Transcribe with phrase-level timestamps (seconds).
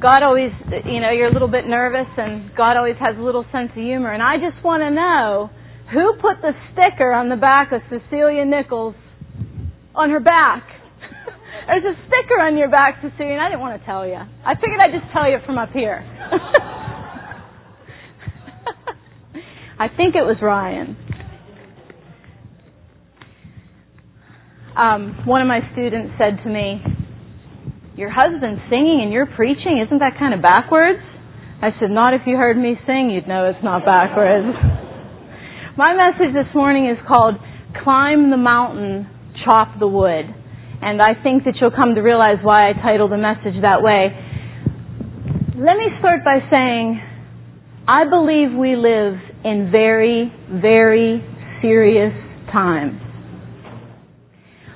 [0.00, 0.50] God always,
[0.86, 3.82] you know, you're a little bit nervous and God always has a little sense of
[3.82, 4.12] humor.
[4.12, 5.50] And I just want to know
[5.92, 8.94] who put the sticker on the back of Cecilia Nichols
[9.94, 10.64] on her back?
[11.66, 14.14] There's a sticker on your back, Cecilia, and I didn't want to tell you.
[14.14, 16.00] I figured I'd just tell you from up here.
[19.78, 20.96] I think it was Ryan.
[24.76, 26.80] Um, one of my students said to me,
[28.00, 29.76] your husband's singing and you're preaching.
[29.84, 31.04] Isn't that kind of backwards?
[31.60, 34.56] I said, Not if you heard me sing, you'd know it's not backwards.
[35.76, 37.36] My message this morning is called
[37.84, 39.06] Climb the Mountain,
[39.44, 40.24] Chop the Wood.
[40.80, 44.08] And I think that you'll come to realize why I titled the message that way.
[45.60, 47.04] Let me start by saying,
[47.86, 51.20] I believe we live in very, very
[51.60, 52.16] serious
[52.50, 53.09] times.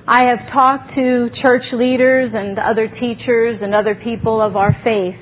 [0.06, 5.16] I have talked to church leaders and other teachers and other people of our faith.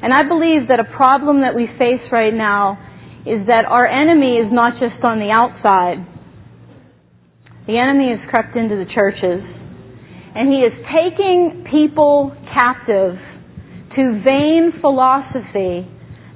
[0.00, 2.80] And I believe that a problem that we face right now
[3.28, 6.00] is that our enemy is not just on the outside.
[7.66, 9.44] The enemy has crept into the churches.
[9.44, 13.20] And he is taking people captive
[13.92, 15.84] to vain philosophy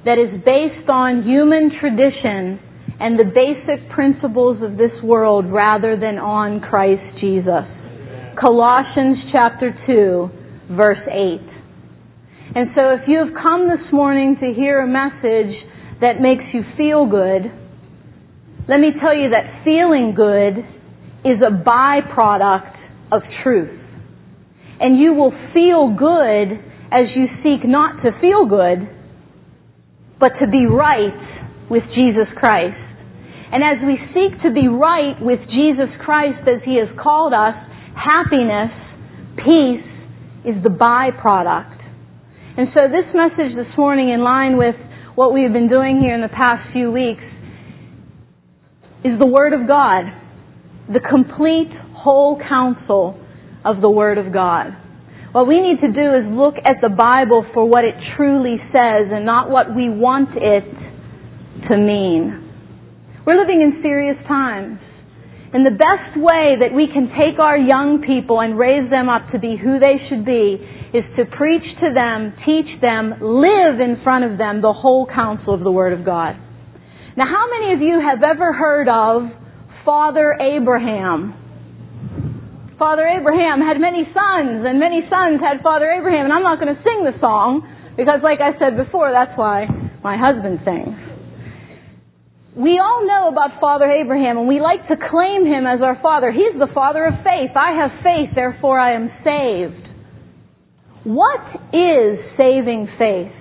[0.05, 2.61] that is based on human tradition
[2.99, 7.65] and the basic principles of this world rather than on Christ Jesus.
[8.39, 11.53] Colossians chapter 2, verse 8.
[12.55, 15.55] And so if you have come this morning to hear a message
[16.01, 17.49] that makes you feel good,
[18.69, 20.63] let me tell you that feeling good
[21.25, 22.75] is a byproduct
[23.11, 23.79] of truth.
[24.79, 26.59] And you will feel good
[26.91, 28.87] as you seek not to feel good,
[30.19, 31.32] but to be right
[31.69, 32.79] with Jesus Christ.
[33.53, 37.53] And as we seek to be right with Jesus Christ as He has called us,
[37.93, 38.73] happiness,
[39.37, 39.85] peace
[40.45, 41.77] is the byproduct.
[42.57, 44.75] And so this message this morning, in line with
[45.15, 47.23] what we've been doing here in the past few weeks,
[49.05, 50.05] is the Word of God.
[50.89, 53.19] The complete, whole counsel
[53.63, 54.75] of the Word of God.
[55.31, 59.09] What we need to do is look at the Bible for what it truly says
[59.09, 60.65] and not what we want it
[61.69, 62.43] to mean.
[63.25, 64.79] We're living in serious times.
[65.53, 69.29] And the best way that we can take our young people and raise them up
[69.31, 70.57] to be who they should be
[70.97, 75.53] is to preach to them, teach them, live in front of them the whole counsel
[75.53, 76.41] of the Word of God.
[77.13, 79.29] Now, how many of you have ever heard of
[79.85, 81.37] Father Abraham?
[82.81, 86.25] Father Abraham had many sons, and many sons had Father Abraham.
[86.25, 87.61] And I'm not going to sing the song
[87.95, 89.69] because, like I said before, that's why
[90.01, 91.12] my husband sings.
[92.53, 96.31] We all know about Father Abraham and we like to claim him as our father.
[96.31, 97.49] He's the father of faith.
[97.57, 99.81] I have faith, therefore I am saved.
[101.03, 101.41] What
[101.73, 103.33] is saving faith?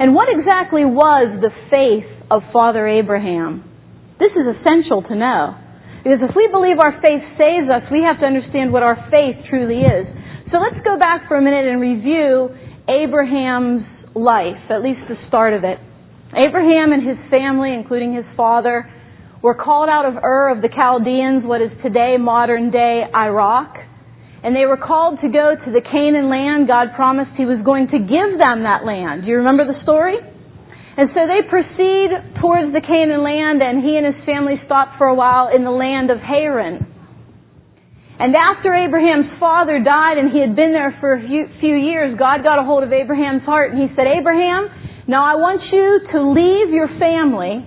[0.00, 3.68] And what exactly was the faith of Father Abraham?
[4.18, 5.54] This is essential to know.
[6.02, 9.44] Because if we believe our faith saves us, we have to understand what our faith
[9.46, 10.08] truly is.
[10.50, 12.48] So let's go back for a minute and review
[12.88, 13.84] Abraham's
[14.16, 15.78] life, at least the start of it.
[16.32, 18.88] Abraham and his family, including his father,
[19.42, 23.76] were called out of Ur of the Chaldeans, what is today modern day Iraq.
[24.42, 26.66] And they were called to go to the Canaan land.
[26.66, 29.22] God promised He was going to give them that land.
[29.22, 30.18] Do you remember the story?
[30.18, 35.06] And so they proceed towards the Canaan land, and he and his family stop for
[35.06, 36.84] a while in the land of Haran.
[38.18, 41.20] And after Abraham's father died and he had been there for a
[41.58, 44.68] few years, God got a hold of Abraham's heart and he said, Abraham,
[45.08, 47.66] now I want you to leave your family.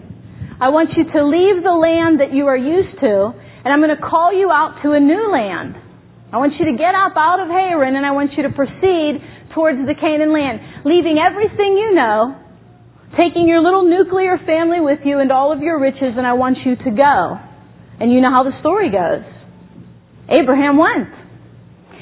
[0.56, 3.92] I want you to leave the land that you are used to, and I'm going
[3.92, 5.76] to call you out to a new land.
[6.32, 9.24] I want you to get up out of Haran and I want you to proceed
[9.56, 12.36] towards the Canaan land, leaving everything you know,
[13.16, 16.60] taking your little nuclear family with you and all of your riches, and I want
[16.66, 17.40] you to go.
[18.00, 19.24] And you know how the story goes.
[20.28, 21.08] Abraham went.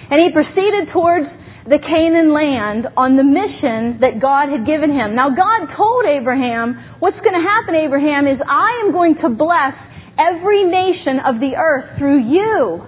[0.09, 1.29] And he proceeded towards
[1.63, 5.15] the Canaan land on the mission that God had given him.
[5.15, 9.71] Now God told Abraham, what's going to happen, Abraham, is I am going to bless
[10.19, 12.83] every nation of the earth through you.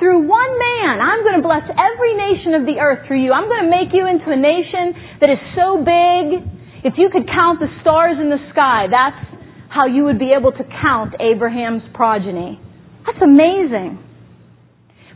[0.00, 3.36] Through one man, I'm going to bless every nation of the earth through you.
[3.36, 6.40] I'm going to make you into a nation that is so big,
[6.88, 9.18] if you could count the stars in the sky, that's
[9.68, 12.56] how you would be able to count Abraham's progeny.
[13.04, 14.07] That's amazing.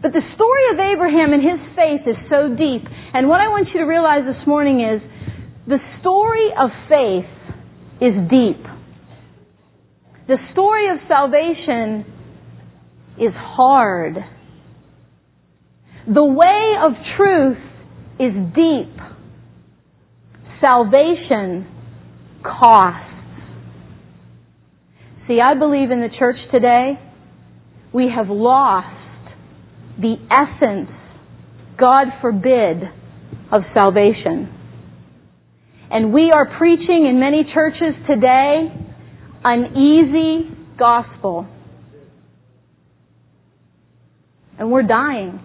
[0.02, 2.82] But the story of Abraham and his faith is so deep.
[3.14, 5.00] And what I want you to realize this morning is
[5.68, 7.30] the story of faith
[8.00, 8.66] is deep.
[10.26, 12.04] The story of salvation
[13.16, 14.16] is hard.
[16.12, 17.58] The way of truth
[18.18, 18.98] is deep.
[20.60, 21.66] salvation
[22.42, 23.08] costs.
[25.28, 26.94] See, I believe in the church today,
[27.92, 29.01] we have lost
[29.98, 30.90] the essence,
[31.78, 32.82] God forbid,
[33.50, 34.48] of salvation.
[35.90, 38.72] And we are preaching in many churches today
[39.44, 40.48] an easy
[40.78, 41.46] gospel.
[44.58, 45.40] And we're dying.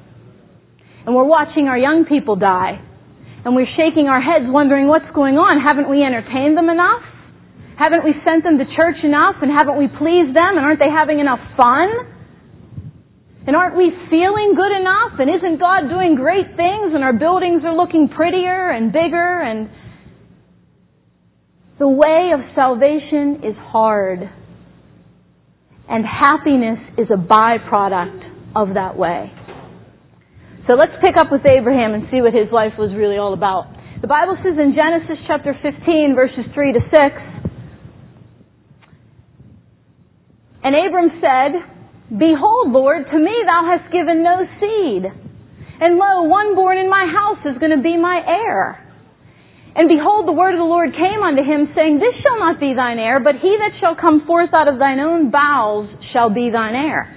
[1.05, 2.79] And we're watching our young people die.
[3.43, 5.59] And we're shaking our heads wondering what's going on.
[5.63, 7.03] Haven't we entertained them enough?
[7.77, 9.35] Haven't we sent them to church enough?
[9.41, 10.55] And haven't we pleased them?
[10.57, 11.87] And aren't they having enough fun?
[13.47, 15.19] And aren't we feeling good enough?
[15.19, 16.91] And isn't God doing great things?
[16.91, 19.69] And our buildings are looking prettier and bigger and
[21.79, 24.19] the way of salvation is hard.
[25.87, 29.31] And happiness is a byproduct of that way.
[30.67, 33.71] So let's pick up with Abraham and see what his life was really all about.
[34.01, 37.37] The Bible says in Genesis chapter 15 verses 3 to 6,
[40.63, 41.76] And Abram said,
[42.07, 45.03] Behold, Lord, to me thou hast given no seed.
[45.79, 48.79] And lo, one born in my house is going to be my heir.
[49.75, 52.73] And behold, the word of the Lord came unto him, saying, This shall not be
[52.73, 56.49] thine heir, but he that shall come forth out of thine own bowels shall be
[56.49, 57.13] thine heir.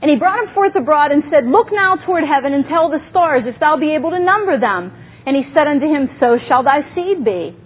[0.00, 3.04] And he brought him forth abroad and said, Look now toward heaven and tell the
[3.10, 4.88] stars if thou be able to number them.
[5.26, 7.58] And he said unto him, So shall thy seed be.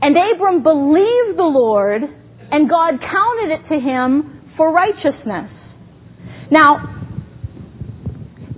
[0.00, 5.57] And Abram believed the Lord, and God counted it to him for righteousness.
[6.50, 6.98] Now,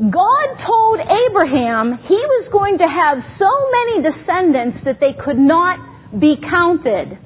[0.01, 5.77] God told Abraham he was going to have so many descendants that they could not
[6.19, 7.19] be counted.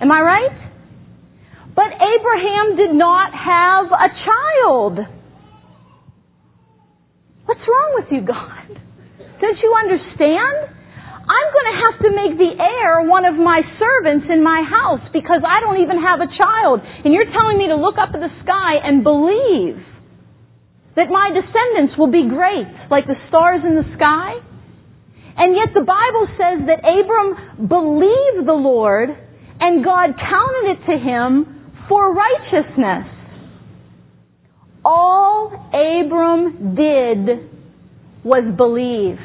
[0.00, 0.58] Am I right?
[1.78, 4.98] But Abraham did not have a child.
[7.46, 8.66] What's wrong with you, God?
[9.38, 10.74] Don't you understand?
[11.28, 15.06] I'm going to have to make the heir one of my servants in my house
[15.12, 16.80] because I don't even have a child.
[17.04, 19.78] And you're telling me to look up at the sky and believe
[20.98, 24.42] that my descendants will be great, like the stars in the sky?
[25.38, 29.10] And yet the Bible says that Abram believed the Lord
[29.60, 33.06] and God counted it to him for righteousness.
[34.84, 37.46] All Abram did
[38.24, 39.18] was believe.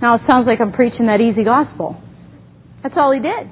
[0.00, 2.00] Now it sounds like I'm preaching that easy gospel.
[2.82, 3.50] That's all he did.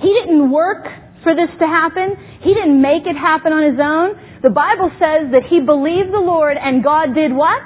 [0.00, 0.84] He didn't work
[1.22, 2.16] for this to happen.
[2.42, 4.16] He didn't make it happen on his own.
[4.42, 7.60] The Bible says that he believed the Lord and God did what?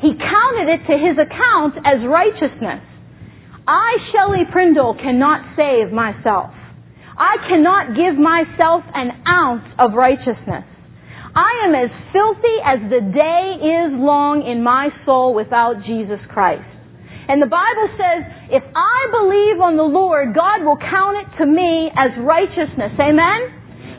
[0.00, 2.80] He counted it to his account as righteousness.
[3.66, 6.54] I, Shelley Prindle, cannot save myself.
[7.18, 10.64] I cannot give myself an ounce of righteousness.
[11.34, 16.77] I am as filthy as the day is long in my soul without Jesus Christ.
[17.28, 18.20] And the Bible says,
[18.56, 22.96] if I believe on the Lord, God will count it to me as righteousness.
[22.96, 23.40] Amen?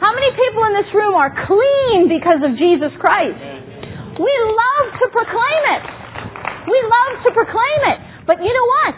[0.02, 3.38] How many people in this room are clean because of Jesus Christ?
[4.18, 5.84] We love to proclaim it.
[6.66, 8.00] We love to proclaim it.
[8.26, 8.94] But you know what?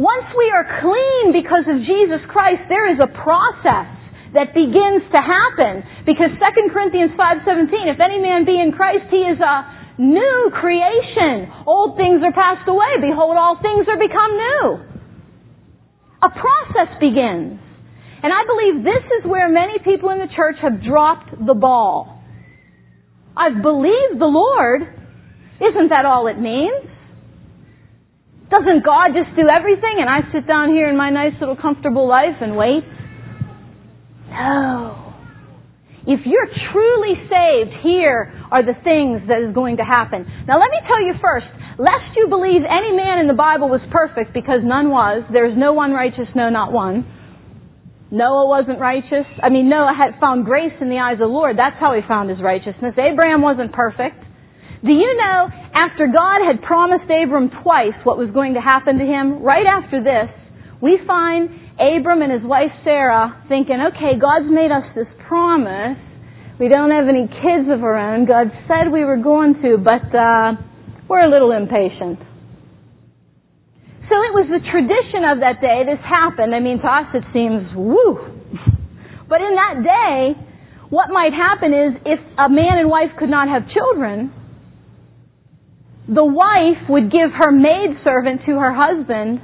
[0.00, 3.92] Once we are clean because of Jesus Christ, there is a process
[4.32, 5.84] that begins to happen.
[6.04, 11.50] Because 2 Corinthians 5.17, if any man be in Christ, he is a new creation.
[11.66, 13.00] Old things are passed away.
[13.00, 14.62] Behold, all things are become new.
[16.22, 17.60] A process begins.
[18.22, 22.22] And I believe this is where many people in the church have dropped the ball.
[23.36, 24.82] I've believed the Lord.
[25.60, 26.90] Isn't that all it means?
[28.50, 32.08] Doesn't God just do everything and I sit down here in my nice little comfortable
[32.08, 32.84] life and wait?
[34.30, 35.05] No.
[36.06, 40.22] If you're truly saved, here are the things that is going to happen.
[40.46, 41.50] Now let me tell you first,
[41.82, 45.74] lest you believe any man in the Bible was perfect, because none was, there's no
[45.74, 47.04] one righteous, no not one.
[48.10, 49.26] Noah wasn't righteous.
[49.42, 51.58] I mean, Noah had found grace in the eyes of the Lord.
[51.58, 52.94] That's how he found his righteousness.
[52.94, 54.22] Abraham wasn't perfect.
[54.86, 59.04] Do you know, after God had promised Abram twice what was going to happen to
[59.04, 60.30] him, right after this,
[60.80, 66.00] we find Abram and his wife Sarah thinking, okay, God's made us this promise.
[66.58, 68.24] We don't have any kids of our own.
[68.24, 70.56] God said we were going to, but uh,
[71.08, 72.18] we're a little impatient.
[74.08, 75.84] So it was the tradition of that day.
[75.84, 76.54] This happened.
[76.54, 78.18] I mean, to us it seems woo.
[79.28, 80.38] But in that day,
[80.88, 84.32] what might happen is if a man and wife could not have children,
[86.06, 89.40] the wife would give her maidservant to her husband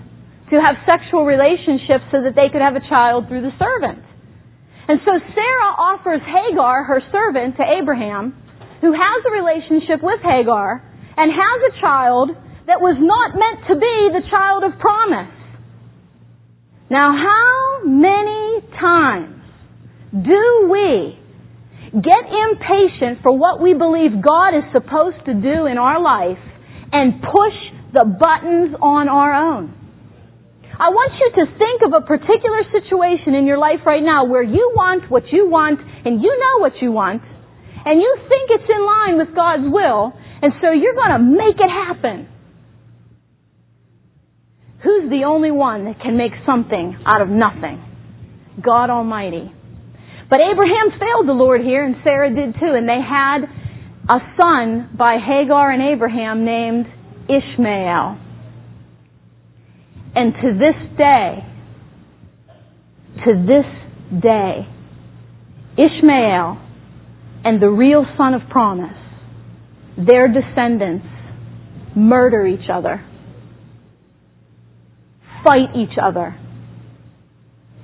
[0.53, 4.05] to have sexual relationships so that they could have a child through the servant.
[4.87, 8.37] And so Sarah offers Hagar, her servant, to Abraham,
[8.85, 10.85] who has a relationship with Hagar
[11.17, 12.37] and has a child
[12.69, 15.33] that was not meant to be the child of promise.
[16.91, 19.41] Now how many times
[20.13, 21.17] do we
[21.97, 26.45] get impatient for what we believe God is supposed to do in our life
[26.93, 27.57] and push
[27.95, 29.82] the buttons on our own?
[30.83, 34.43] I want you to think of a particular situation in your life right now where
[34.43, 37.23] you want what you want and you know what you want
[37.87, 40.11] and you think it's in line with God's will
[40.43, 42.27] and so you're going to make it happen.
[44.83, 47.79] Who's the only one that can make something out of nothing?
[48.59, 49.55] God Almighty.
[50.29, 53.47] But Abraham failed the Lord here and Sarah did too and they had
[54.11, 56.87] a son by Hagar and Abraham named
[57.31, 58.32] Ishmael.
[60.14, 61.38] And to this day,
[63.25, 64.66] to this day,
[65.78, 66.59] Ishmael
[67.45, 68.97] and the real son of promise,
[69.97, 71.07] their descendants
[71.97, 73.04] murder each other,
[75.45, 76.37] fight each other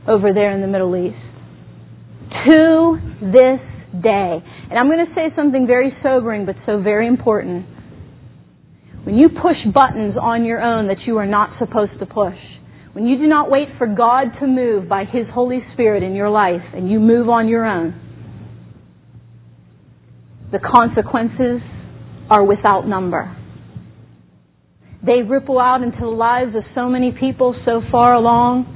[0.06, 1.16] over there in the Middle East.
[2.49, 3.61] To this
[4.02, 4.42] day.
[4.70, 7.66] And I'm going to say something very sobering but so very important.
[9.05, 12.38] When you push buttons on your own that you are not supposed to push,
[12.93, 16.31] when you do not wait for God to move by His Holy Spirit in your
[16.31, 17.95] life and you move on your own,
[20.50, 21.61] the consequences
[22.31, 23.35] are without number.
[25.05, 28.75] They ripple out into the lives of so many people so far along,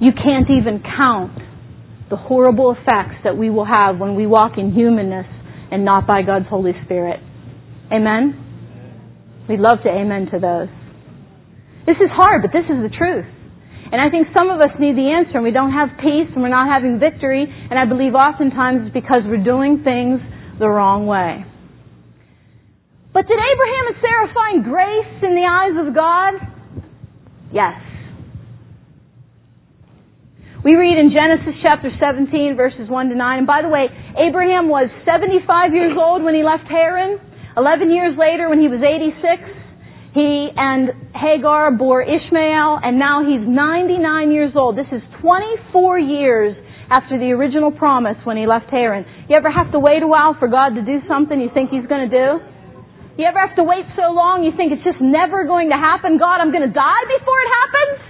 [0.00, 1.38] you can't even count
[2.10, 5.26] the horrible effects that we will have when we walk in humanness
[5.70, 7.20] and not by God's Holy Spirit.
[7.92, 8.39] Amen?
[9.50, 10.70] We'd love to amen to those.
[11.82, 13.26] This is hard, but this is the truth.
[13.90, 16.38] And I think some of us need the answer and we don't have peace and
[16.38, 17.50] we're not having victory.
[17.50, 20.22] And I believe oftentimes it's because we're doing things
[20.62, 21.42] the wrong way.
[23.10, 26.32] But did Abraham and Sarah find grace in the eyes of God?
[27.50, 27.74] Yes.
[30.62, 33.38] We read in Genesis chapter 17 verses 1 to 9.
[33.38, 37.18] And by the way, Abraham was 75 years old when he left Haran.
[37.56, 39.16] Eleven years later, when he was 86,
[40.14, 44.76] he and Hagar bore Ishmael, and now he's 99 years old.
[44.76, 46.56] This is 24 years
[46.90, 49.06] after the original promise when he left Haran.
[49.30, 51.86] You ever have to wait a while for God to do something you think he's
[51.86, 52.28] going to do?
[53.18, 56.18] You ever have to wait so long you think it's just never going to happen?
[56.18, 58.09] God, I'm going to die before it happens?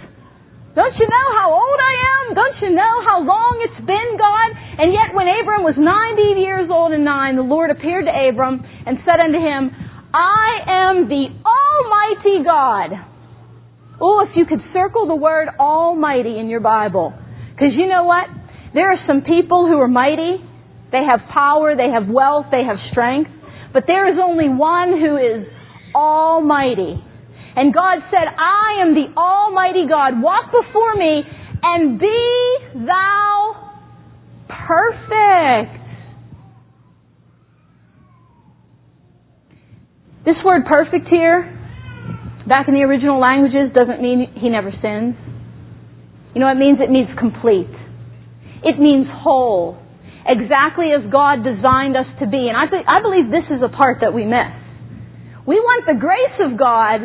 [0.74, 2.24] Don't you know how old I am?
[2.34, 4.48] Don't you know how long it's been, God?
[4.78, 8.62] And yet when Abram was 90 years old and nine, the Lord appeared to Abram
[8.86, 9.74] and said unto him,
[10.14, 12.90] I am the Almighty God.
[14.00, 17.12] Oh, if you could circle the word Almighty in your Bible.
[17.50, 18.30] Because you know what?
[18.72, 20.38] There are some people who are mighty.
[20.92, 23.30] They have power, they have wealth, they have strength.
[23.72, 25.46] But there is only one who is
[25.94, 27.02] Almighty.
[27.56, 30.22] And God said, I am the Almighty God.
[30.22, 31.22] Walk before me
[31.62, 33.72] and be thou
[34.48, 35.76] perfect.
[40.24, 41.48] This word perfect here,
[42.46, 45.16] back in the original languages, doesn't mean he never sins.
[46.34, 46.78] You know what it means?
[46.78, 47.72] It means complete.
[48.62, 49.80] It means whole.
[50.28, 52.46] Exactly as God designed us to be.
[52.46, 54.54] And I, I believe this is a part that we miss.
[55.48, 57.00] We want the grace of God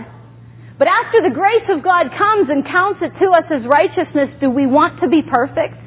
[0.75, 4.51] but after the grace of God comes and counts it to us as righteousness, do
[4.51, 5.79] we want to be perfect?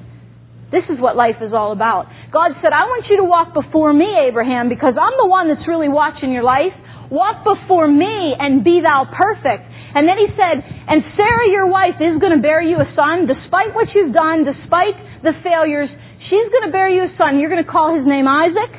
[0.73, 2.09] This is what life is all about.
[2.33, 5.65] God said, I want you to walk before me, Abraham, because I'm the one that's
[5.69, 6.77] really watching your life.
[7.09, 9.65] Walk before me and be thou perfect.
[9.97, 13.25] And then he said, and Sarah, your wife, is going to bear you a son,
[13.25, 15.89] despite what you've done, despite the failures.
[16.29, 17.41] She's going to bear you a son.
[17.41, 18.73] You're going to call his name Isaac.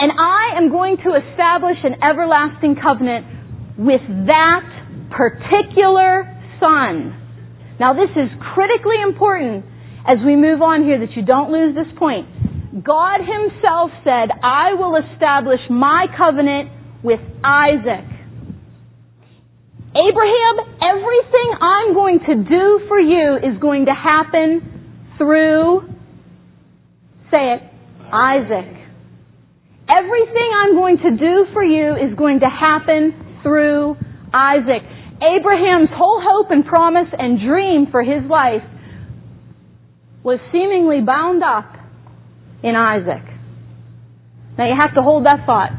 [0.00, 3.35] And I am going to establish an everlasting covenant
[3.78, 4.64] with that
[5.10, 6.24] particular
[6.60, 7.12] son.
[7.78, 9.64] Now this is critically important
[10.08, 12.84] as we move on here that you don't lose this point.
[12.84, 16.70] God himself said, I will establish my covenant
[17.02, 18.04] with Isaac.
[19.96, 24.60] Abraham, everything I'm going to do for you is going to happen
[25.16, 25.88] through,
[27.32, 27.62] say it,
[28.12, 28.76] Isaac.
[29.88, 33.94] Everything I'm going to do for you is going to happen through
[34.34, 34.82] Isaac.
[35.22, 38.66] Abraham's whole hope and promise and dream for his life
[40.24, 41.72] was seemingly bound up
[42.64, 43.22] in Isaac.
[44.58, 45.70] Now you have to hold that thought.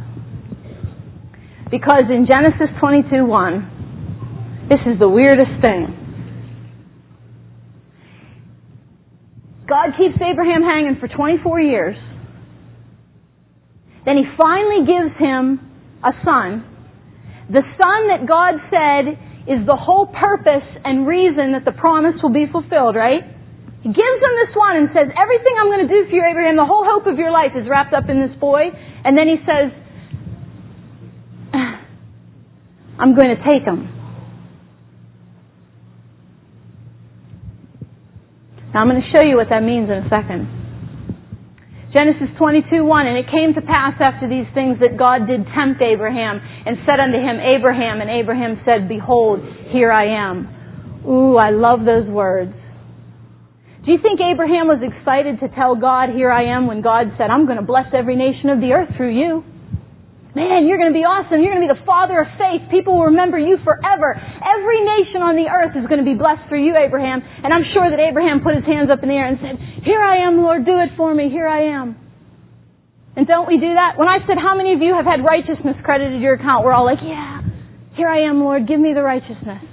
[1.69, 5.91] Because in Genesis 22 1, this is the weirdest thing.
[9.67, 11.97] God keeps Abraham hanging for 24 years.
[14.05, 15.59] Then he finally gives him
[16.01, 16.63] a son
[17.49, 19.15] The son that God said
[19.47, 23.23] is the whole purpose and reason that the promise will be fulfilled, right?
[23.81, 26.57] He gives him this one and says, everything I'm going to do for you, Abraham,
[26.59, 28.67] the whole hope of your life is wrapped up in this boy.
[29.05, 29.71] And then he says,
[32.99, 33.87] I'm going to take him.
[38.73, 40.66] Now I'm going to show you what that means in a second.
[41.97, 45.81] Genesis 22, 1, And it came to pass after these things that God did tempt
[45.81, 49.41] Abraham and said unto him, Abraham, and Abraham said, Behold,
[49.73, 50.45] here I am.
[51.09, 52.53] Ooh, I love those words.
[53.81, 57.33] Do you think Abraham was excited to tell God, here I am, when God said,
[57.33, 59.41] I'm going to bless every nation of the earth through you?
[60.37, 61.41] Man, you're going to be awesome.
[61.41, 62.69] You're going to be the father of faith.
[62.69, 64.13] People will remember you forever.
[64.13, 67.25] Every nation on the earth is going to be blessed through you, Abraham.
[67.25, 69.97] And I'm sure that Abraham put his hands up in the air and said, Here
[69.97, 71.33] I am, Lord, do it for me.
[71.33, 71.97] Here I am.
[73.17, 73.97] And don't we do that?
[73.97, 76.61] When I said, How many of you have had righteousness credited to your account?
[76.61, 77.41] We're all like, Yeah,
[77.97, 79.65] here I am, Lord, give me the righteousness.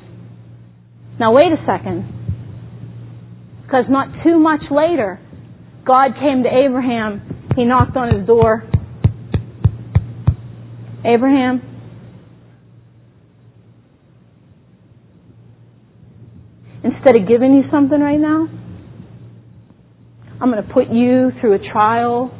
[1.20, 2.08] Now wait a second.
[3.68, 5.20] Because not too much later,
[5.84, 7.52] God came to Abraham.
[7.52, 8.64] He knocked on his door
[11.04, 11.60] Abraham,
[16.82, 18.48] instead of giving you something right now,
[20.40, 22.30] I'm going to put you through a trial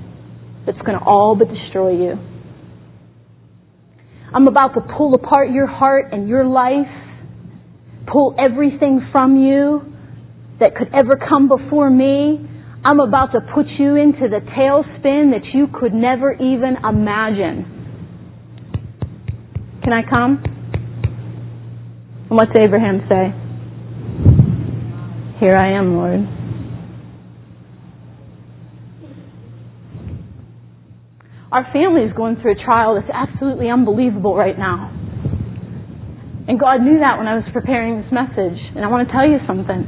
[0.66, 2.14] that's going to all but destroy you.
[4.34, 6.88] I'm about to pull apart your heart and your life,
[8.10, 9.92] pull everything from you
[10.60, 12.48] that could ever come before me.
[12.84, 17.73] I'm about to put you into the tailspin that you could never even imagine.
[19.84, 20.40] Can I come?
[22.30, 23.36] And what's Abraham say?
[25.40, 26.20] Here I am, Lord.
[31.52, 34.90] Our family is going through a trial that's absolutely unbelievable right now.
[36.48, 38.58] And God knew that when I was preparing this message.
[38.74, 39.84] And I want to tell you something.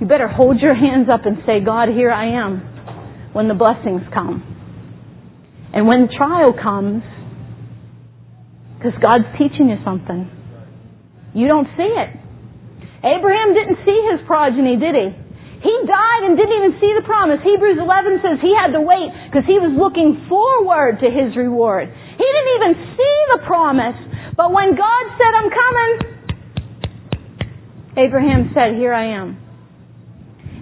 [0.00, 2.60] You better hold your hands up and say, God, here I am
[3.34, 4.40] when the blessings come.
[5.74, 7.02] And when the trial comes,
[8.86, 10.30] because God's teaching you something.
[11.34, 12.10] You don't see it.
[13.02, 15.10] Abraham didn't see his progeny, did he?
[15.58, 17.42] He died and didn't even see the promise.
[17.42, 21.90] Hebrews 11 says he had to wait because he was looking forward to his reward.
[21.90, 23.98] He didn't even see the promise.
[24.38, 25.92] But when God said, I'm coming,
[27.98, 29.42] Abraham said, Here I am.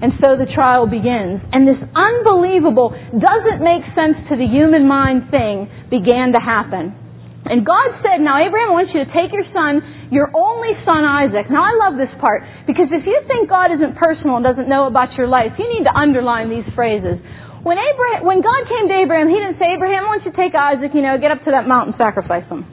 [0.00, 1.44] And so the trial begins.
[1.52, 7.03] And this unbelievable, doesn't make sense to the human mind thing began to happen.
[7.44, 11.04] And God said, now Abraham, I want you to take your son, your only son
[11.04, 11.52] Isaac.
[11.52, 14.88] Now I love this part because if you think God isn't personal and doesn't know
[14.88, 17.20] about your life, you need to underline these phrases.
[17.60, 20.36] When Abraham, when God came to Abraham, he didn't say, Abraham, I want you to
[20.36, 22.64] take Isaac, you know, get up to that mountain, sacrifice him.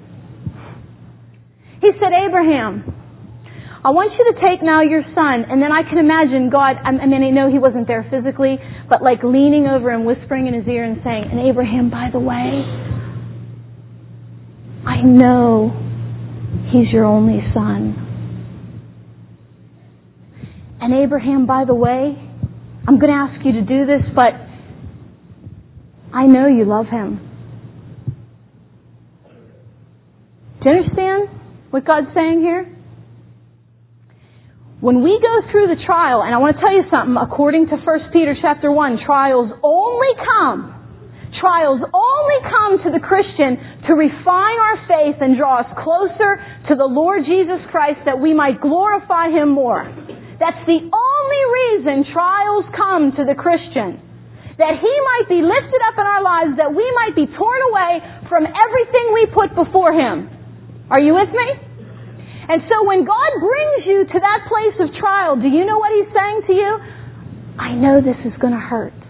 [1.83, 2.87] He said, Abraham,
[3.83, 6.91] I want you to take now your son, and then I can imagine God, I
[6.93, 10.67] mean, I know he wasn't there physically, but like leaning over and whispering in his
[10.69, 12.61] ear and saying, and Abraham, by the way,
[14.85, 15.71] I know
[16.71, 18.07] he's your only son.
[20.81, 22.17] And Abraham, by the way,
[22.87, 24.33] I'm going to ask you to do this, but
[26.13, 27.27] I know you love him.
[30.63, 31.29] Do you understand
[31.69, 32.77] what God's saying here?
[34.79, 37.75] When we go through the trial, and I want to tell you something, according to
[37.75, 40.80] 1 Peter chapter 1, trials only come
[41.41, 43.57] trials only come to the Christian
[43.89, 46.37] to refine our faith and draw us closer
[46.69, 49.83] to the Lord Jesus Christ that we might glorify Him more.
[50.37, 53.97] That's the only reason trials come to the Christian.
[54.61, 57.91] That He might be lifted up in our lives, that we might be torn away
[58.29, 60.29] from everything we put before Him.
[60.93, 61.47] Are you with me?
[62.53, 65.89] And so when God brings you to that place of trial, do you know what
[65.97, 66.71] He's saying to you?
[67.57, 69.00] I know this is going to hurt.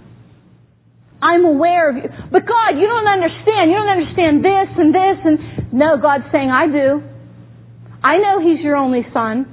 [1.22, 2.10] I'm aware of you.
[2.34, 3.70] But God, you don't understand.
[3.70, 5.36] You don't understand this and this and
[5.72, 7.00] no, God's saying, I do.
[8.04, 9.46] I know He's your only son.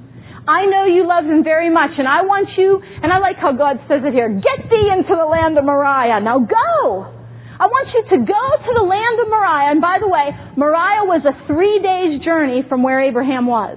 [0.49, 3.53] I know you love Him very much and I want you, and I like how
[3.53, 6.25] God says it here, get thee into the land of Moriah.
[6.25, 7.15] Now go!
[7.59, 9.71] I want you to go to the land of Moriah.
[9.75, 13.77] And by the way, Moriah was a three days journey from where Abraham was.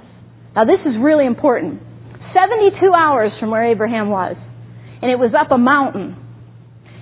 [0.55, 1.81] Now this is really important.
[2.31, 4.37] 72 hours from where Abraham was.
[5.01, 6.20] And it was up a mountain.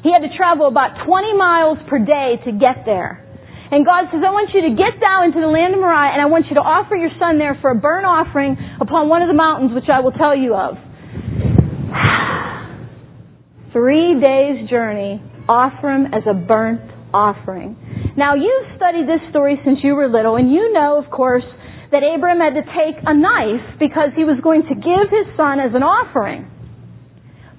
[0.03, 3.25] He had to travel about 20 miles per day to get there.
[3.71, 6.21] And God says, I want you to get down into the land of Moriah and
[6.21, 9.29] I want you to offer your son there for a burnt offering upon one of
[9.29, 10.73] the mountains which I will tell you of.
[13.73, 16.81] Three days journey, offer him as a burnt
[17.13, 17.77] offering.
[18.17, 21.45] Now you've studied this story since you were little and you know, of course,
[21.91, 25.62] that Abraham had to take a knife because he was going to give his son
[25.62, 26.49] as an offering.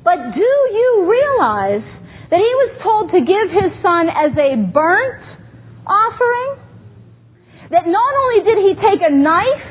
[0.02, 1.86] But do you realize
[2.30, 5.22] that he was told to give his son as a burnt
[5.86, 6.62] offering?
[7.70, 9.66] That not only did he take a knife,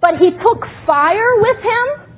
[0.00, 2.08] but he took fire with him?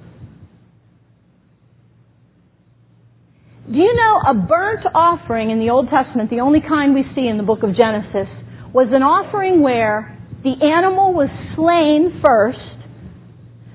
[3.70, 7.29] Do you know a burnt offering in the Old Testament, the only kind we see
[7.29, 8.26] in the book of Genesis,
[8.74, 12.59] was an offering where the animal was slain first,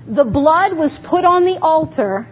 [0.06, 2.28] the blood was put on the altar,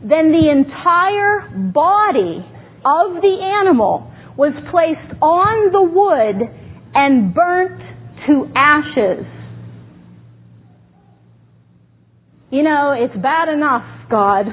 [0.00, 2.44] then the entire body
[2.84, 6.48] of the animal was placed on the wood
[6.94, 7.80] and burnt
[8.26, 9.26] to ashes.
[12.50, 14.46] You know, it's bad enough, God,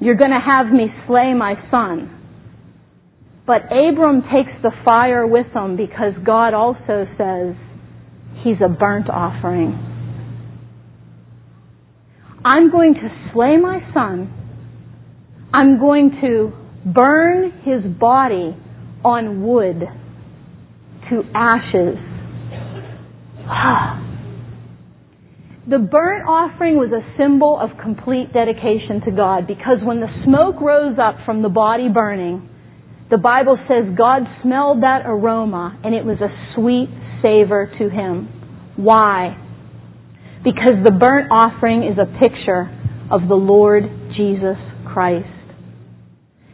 [0.00, 2.16] you're going to have me slay my son.
[3.46, 7.54] But Abram takes the fire with him because God also says
[8.42, 9.86] he's a burnt offering.
[12.44, 14.32] I'm going to slay my son.
[15.52, 18.56] I'm going to burn his body
[19.04, 19.82] on wood
[21.10, 21.96] to ashes.
[25.70, 30.60] The burnt offering was a symbol of complete dedication to God because when the smoke
[30.60, 32.48] rose up from the body burning,
[33.08, 36.88] the Bible says God smelled that aroma and it was a sweet
[37.22, 38.26] savor to him.
[38.74, 39.36] Why?
[40.42, 42.66] Because the burnt offering is a picture
[43.12, 43.84] of the Lord
[44.16, 44.58] Jesus
[44.90, 45.39] Christ.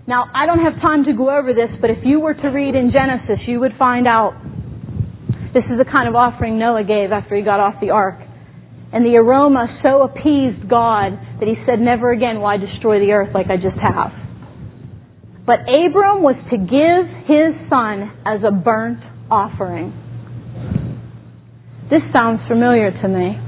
[0.06, 2.74] Now, I don't have time to go over this, but if you were to read
[2.76, 4.38] in Genesis, you would find out
[5.52, 8.20] this is the kind of offering Noah gave after he got off the ark.
[8.92, 13.10] And the aroma so appeased God that he said, Never again will I destroy the
[13.10, 14.12] earth like I just have.
[15.44, 19.90] But Abram was to give his son as a burnt offering.
[21.90, 23.45] This sounds familiar to me.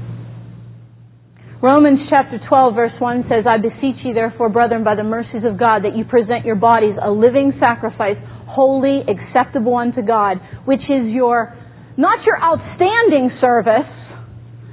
[1.59, 5.59] Romans chapter 12 verse 1 says, I beseech you therefore, brethren, by the mercies of
[5.59, 8.15] God, that you present your bodies a living sacrifice,
[8.47, 11.51] holy, acceptable unto God, which is your,
[11.99, 13.91] not your outstanding service,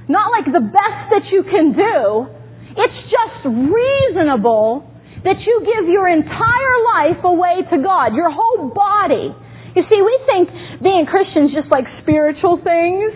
[0.07, 2.31] not like the best that you can do.
[2.79, 4.87] It's just reasonable
[5.27, 9.35] that you give your entire life away to God, your whole body.
[9.75, 10.47] You see, we think
[10.79, 13.11] being Christians just like spiritual things.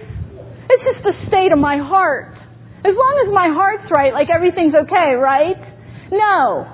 [0.68, 2.41] It's just the state of my heart.
[2.82, 5.60] As long as my heart's right, like everything's okay, right?
[6.10, 6.66] No.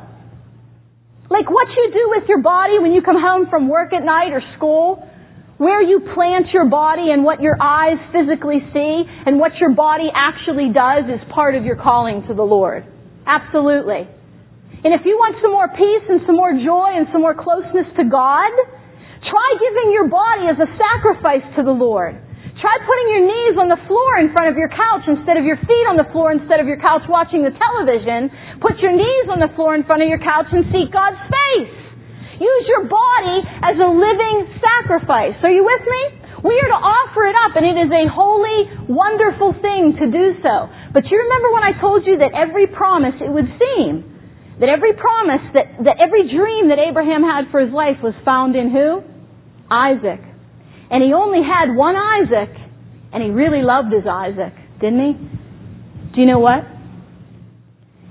[1.30, 4.32] Like what you do with your body when you come home from work at night
[4.32, 5.04] or school,
[5.58, 10.08] where you plant your body and what your eyes physically see and what your body
[10.14, 12.86] actually does is part of your calling to the Lord.
[13.26, 14.08] Absolutely.
[14.86, 17.90] And if you want some more peace and some more joy and some more closeness
[17.98, 18.54] to God,
[19.28, 22.16] try giving your body as a sacrifice to the Lord.
[22.58, 25.62] Try putting your knees on the floor in front of your couch instead of your
[25.62, 28.34] feet on the floor instead of your couch watching the television.
[28.58, 31.78] Put your knees on the floor in front of your couch and seek God's face.
[32.42, 35.38] Use your body as a living sacrifice.
[35.46, 36.02] Are you with me?
[36.46, 40.38] We are to offer it up, and it is a holy, wonderful thing to do
[40.46, 40.70] so.
[40.94, 44.06] But you remember when I told you that every promise, it would seem,
[44.62, 48.56] that every promise, that, that every dream that Abraham had for his life was found
[48.56, 49.02] in who?
[49.70, 50.22] Isaac.
[50.90, 52.56] And he only had one Isaac,
[53.14, 55.14] and he really loved his Isaac, didn't he?
[56.16, 56.64] Do you know what?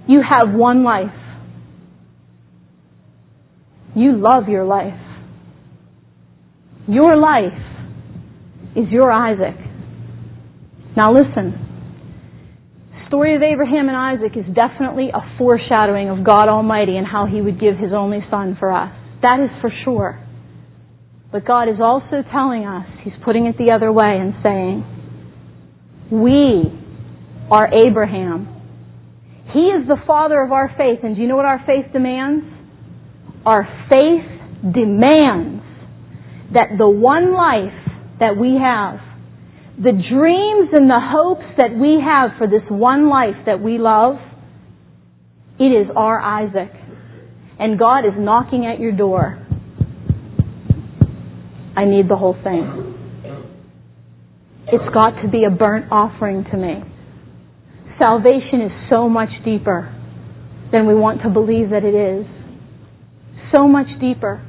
[0.09, 1.15] You have one life.
[3.95, 5.01] You love your life.
[6.87, 7.59] Your life
[8.77, 9.57] is your Isaac.
[10.97, 11.63] Now listen.
[12.93, 17.27] The story of Abraham and Isaac is definitely a foreshadowing of God Almighty and how
[17.27, 18.93] He would give His only Son for us.
[19.23, 20.26] That is for sure.
[21.33, 24.85] But God is also telling us, He's putting it the other way and saying,
[26.11, 26.63] we
[27.51, 28.53] are Abraham.
[29.53, 31.01] He is the father of our faith.
[31.03, 32.45] And do you know what our faith demands?
[33.45, 35.63] Our faith demands
[36.53, 37.75] that the one life
[38.21, 39.01] that we have,
[39.77, 44.17] the dreams and the hopes that we have for this one life that we love,
[45.59, 46.73] it is our Isaac.
[47.59, 49.46] And God is knocking at your door.
[51.77, 52.97] I need the whole thing.
[54.73, 56.81] It's got to be a burnt offering to me.
[58.01, 59.93] Salvation is so much deeper
[60.73, 62.27] than we want to believe that it is
[63.55, 64.43] so much deeper.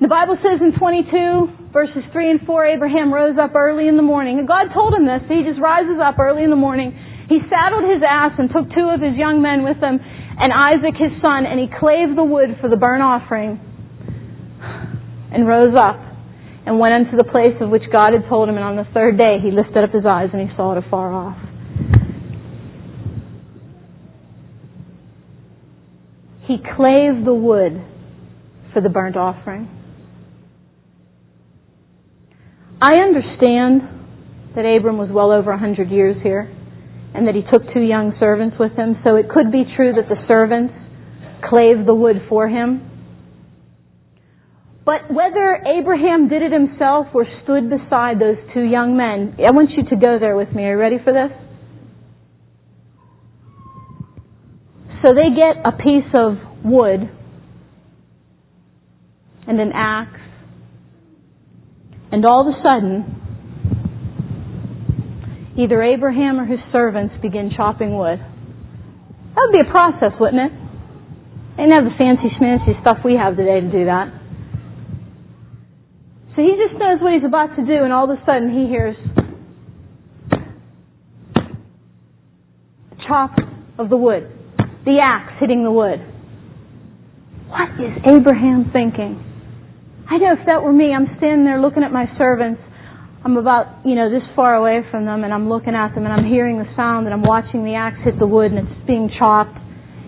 [0.00, 4.04] The Bible says in 22 verses 3 and 4, Abraham rose up early in the
[4.04, 4.38] morning.
[4.38, 5.24] And God told him this.
[5.26, 6.92] He just rises up early in the morning.
[7.28, 10.94] He saddled his ass and took two of his young men with him and Isaac
[10.98, 13.71] his son, and he clave the wood for the burnt offering
[15.32, 15.98] and rose up.
[16.64, 19.18] and went unto the place of which God had told him, and on the third
[19.18, 21.36] day he lifted up his eyes and he saw it afar off.
[26.46, 27.82] He clave the wood
[28.72, 29.68] for the burnt offering.
[32.80, 33.82] I understand
[34.54, 36.50] that Abram was well over a hundred years here
[37.14, 40.08] and that he took two young servants with him, so it could be true that
[40.08, 40.74] the servants
[41.48, 42.91] clave the wood for him.
[44.84, 49.70] But whether Abraham did it himself or stood beside those two young men, I want
[49.76, 50.64] you to go there with me.
[50.64, 51.30] Are you ready for this?
[55.04, 57.10] So they get a piece of wood
[59.46, 60.20] and an axe,
[62.12, 63.18] and all of a sudden,
[65.58, 68.18] either Abraham or his servants begin chopping wood.
[68.18, 70.52] That would be a process, wouldn't it?
[71.56, 74.21] They didn't have the fancy schmancy stuff we have today to do that.
[76.34, 78.66] So he just knows what he's about to do, and all of a sudden he
[78.66, 78.96] hears
[83.06, 83.36] chop
[83.78, 84.30] of the wood,
[84.84, 86.00] the axe hitting the wood.
[87.48, 89.20] What is Abraham thinking?
[90.08, 92.60] I know if that were me, I'm standing there looking at my servants.
[93.24, 96.12] I'm about, you know, this far away from them and I'm looking at them and
[96.12, 99.10] I'm hearing the sound and I'm watching the axe hit the wood and it's being
[99.18, 99.56] chopped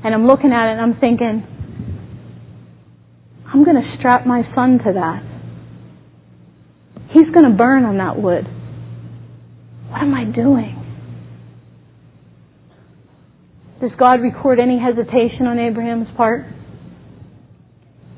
[0.05, 1.47] and I'm looking at it and I'm thinking,
[3.47, 5.34] I'm going to strap my son to that.
[7.15, 8.45] He's going to burn on that wood.
[9.89, 10.75] What am I doing?
[13.81, 16.45] Does God record any hesitation on Abraham's part?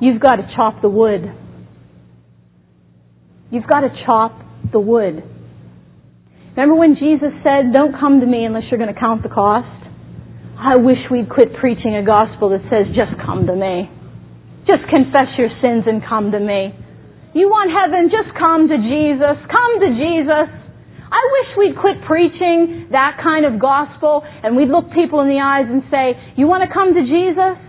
[0.00, 1.28] You've got to chop the wood.
[3.50, 4.40] You've got to chop
[4.72, 5.22] the wood.
[6.56, 9.68] Remember when Jesus said, Don't come to me unless you're going to count the cost?
[10.58, 13.90] I wish we'd quit preaching a gospel that says, Just come to me.
[14.66, 16.72] Just confess your sins and come to me.
[17.36, 18.08] You want heaven?
[18.08, 19.36] Just come to Jesus.
[19.44, 20.48] Come to Jesus.
[21.04, 25.36] I wish we'd quit preaching that kind of gospel and we'd look people in the
[25.36, 27.60] eyes and say, You want to come to Jesus?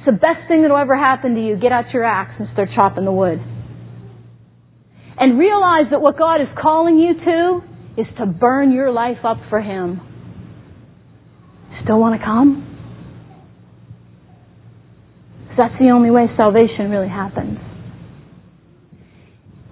[0.00, 1.60] It's the best thing that'll ever happen to you.
[1.60, 3.36] Get out your axe and start chopping the wood.
[5.20, 9.38] And realize that what God is calling you to is to burn your life up
[9.50, 10.00] for Him.
[11.84, 12.64] Still want to come?
[15.44, 17.65] Because That's the only way salvation really happens.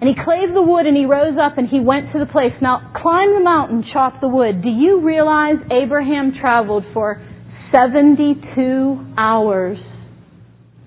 [0.01, 2.53] And he clave the wood and he rose up and he went to the place.
[2.61, 4.61] Now, climb the mountain, chop the wood.
[4.61, 7.23] Do you realize Abraham traveled for
[7.71, 9.77] 72 hours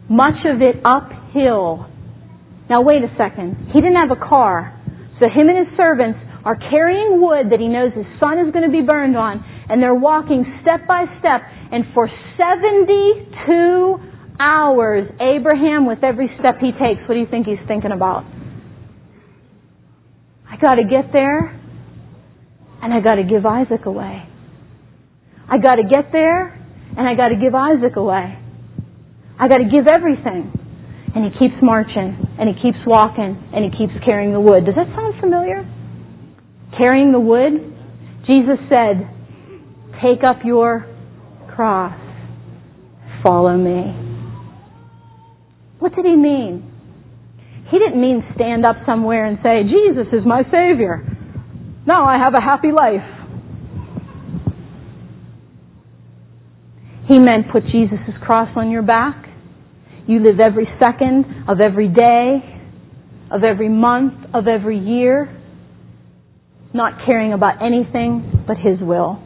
[0.09, 1.87] much of it uphill.
[2.69, 3.71] Now wait a second.
[3.73, 4.75] He didn't have a car.
[5.21, 8.65] So him and his servants are carrying wood that he knows his son is going
[8.65, 11.43] to be burned on, and they're walking step by step,
[11.73, 13.99] and for 72
[14.41, 18.25] hours, Abraham, with every step he takes, what do you think he's thinking about?
[20.59, 21.49] I gotta get there,
[22.83, 24.29] and I gotta give Isaac away.
[25.49, 26.53] I gotta get there,
[26.97, 28.39] and I gotta give Isaac away.
[29.39, 30.51] I got to give everything.
[31.15, 34.67] And he keeps marching, and he keeps walking, and he keeps carrying the wood.
[34.67, 35.65] Does that sound familiar?
[36.77, 37.53] Carrying the wood?
[38.27, 39.09] Jesus said,
[40.03, 40.87] Take up your
[41.55, 41.97] cross,
[43.23, 43.95] follow me.
[45.79, 46.71] What did he mean?
[47.71, 51.05] He didn't mean stand up somewhere and say, Jesus is my Savior.
[51.87, 53.07] Now I have a happy life.
[57.09, 59.29] He meant put Jesus' cross on your back
[60.09, 62.39] you live every second of every day,
[63.31, 65.29] of every month, of every year,
[66.73, 69.23] not caring about anything but His will.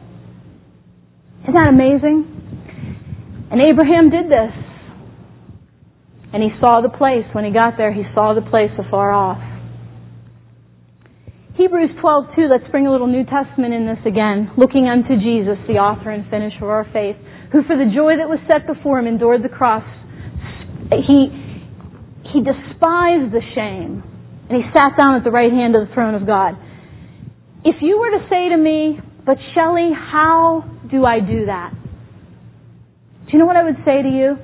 [1.43, 3.47] Isn't that amazing?
[3.49, 4.51] And Abraham did this.
[6.33, 7.25] And he saw the place.
[7.33, 9.37] When he got there, he saw the place afar off.
[11.55, 12.49] Hebrews 12:2.
[12.49, 14.49] Let's bring a little New Testament in this again.
[14.57, 17.15] Looking unto Jesus, the author and finisher of our faith,
[17.51, 19.85] who for the joy that was set before him endured the cross,
[20.89, 21.29] he,
[22.33, 24.01] he despised the shame
[24.49, 26.57] and he sat down at the right hand of the throne of God.
[27.63, 31.71] If you were to say to me, but Shelley, how do I do that?
[33.25, 34.37] Do you know what I would say to you?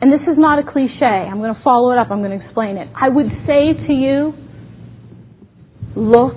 [0.00, 1.04] And this is not a cliche.
[1.04, 2.08] I'm going to follow it up.
[2.10, 2.88] I'm going to explain it.
[2.94, 4.32] I would say to you,
[5.96, 6.36] look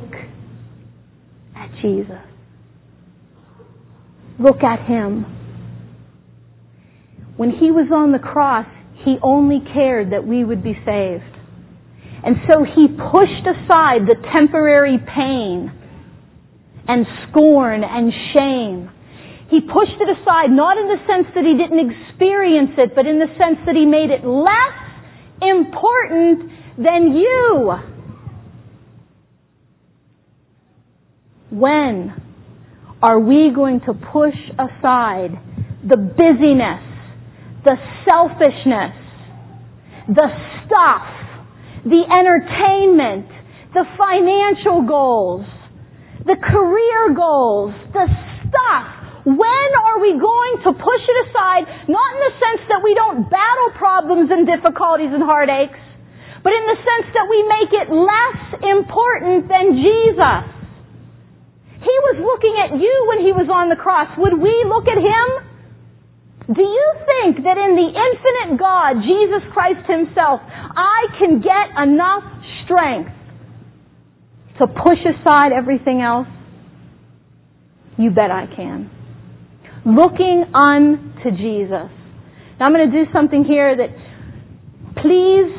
[1.56, 2.26] at Jesus.
[4.40, 5.26] Look at Him.
[7.38, 8.68] When he was on the cross,
[9.06, 11.38] he only cared that we would be saved.
[12.24, 15.72] And so he pushed aside the temporary pain
[16.88, 18.90] and scorn and shame.
[19.52, 23.20] He pushed it aside, not in the sense that he didn't experience it, but in
[23.20, 24.80] the sense that he made it less
[25.42, 27.74] important than you.
[31.52, 32.14] When
[33.04, 35.36] are we going to push aside
[35.84, 36.88] the busyness,
[37.66, 37.76] the
[38.08, 38.96] selfishness,
[40.08, 40.30] the
[40.64, 41.12] stuff,
[41.84, 43.28] the entertainment,
[43.74, 45.46] the financial goals,
[46.24, 48.08] the career goals, the
[48.48, 51.64] stuff when are we going to push it aside?
[51.86, 55.78] Not in the sense that we don't battle problems and difficulties and heartaches,
[56.42, 60.42] but in the sense that we make it less important than Jesus.
[61.86, 64.10] He was looking at you when he was on the cross.
[64.18, 65.28] Would we look at him?
[66.54, 72.26] Do you think that in the infinite God, Jesus Christ himself, I can get enough
[72.66, 73.14] strength
[74.58, 76.28] to push aside everything else?
[77.98, 78.90] You bet I can.
[79.86, 81.90] Looking unto Jesus.
[82.60, 83.90] Now I'm going to do something here that
[85.02, 85.52] please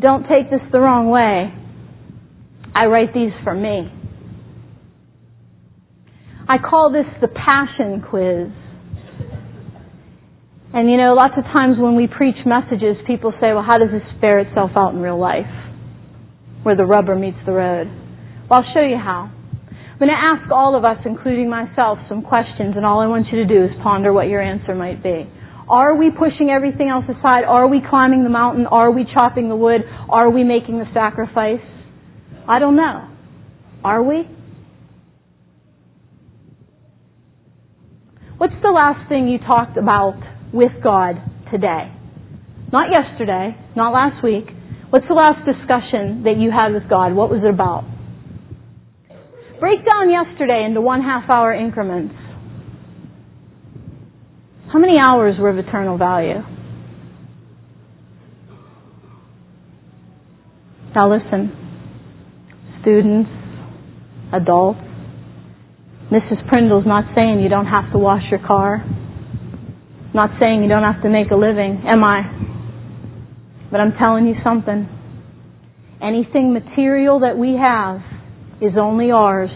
[0.00, 1.52] don't take this the wrong way.
[2.74, 3.92] I write these for me.
[6.48, 8.48] I call this the passion quiz.
[10.72, 13.90] And you know, lots of times when we preach messages, people say, well, how does
[13.90, 15.50] this bear itself out in real life?
[16.62, 17.88] Where the rubber meets the road.
[18.48, 19.30] Well, I'll show you how.
[20.00, 23.26] I'm going to ask all of us, including myself, some questions, and all I want
[23.30, 25.28] you to do is ponder what your answer might be.
[25.68, 27.44] Are we pushing everything else aside?
[27.44, 28.64] Are we climbing the mountain?
[28.64, 29.82] Are we chopping the wood?
[30.08, 31.60] Are we making the sacrifice?
[32.48, 33.10] I don't know.
[33.84, 34.22] Are we?
[38.38, 40.16] What's the last thing you talked about
[40.50, 41.16] with God
[41.52, 41.92] today?
[42.72, 44.46] Not yesterday, not last week.
[44.88, 47.12] What's the last discussion that you had with God?
[47.12, 47.84] What was it about?
[49.60, 52.14] Break down yesterday into one half hour increments.
[54.72, 56.40] How many hours were of eternal value?
[60.96, 61.52] Now listen,
[62.80, 63.30] students,
[64.32, 64.80] adults,
[66.10, 66.48] Mrs.
[66.48, 68.82] Prindle's not saying you don't have to wash your car.
[70.14, 72.22] Not saying you don't have to make a living, am I?
[73.70, 74.88] But I'm telling you something.
[76.02, 78.00] Anything material that we have
[78.60, 79.50] is only ours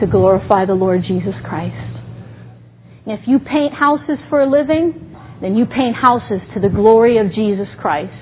[0.00, 1.74] to glorify the Lord Jesus Christ.
[3.06, 7.18] And if you paint houses for a living, then you paint houses to the glory
[7.18, 8.14] of Jesus Christ.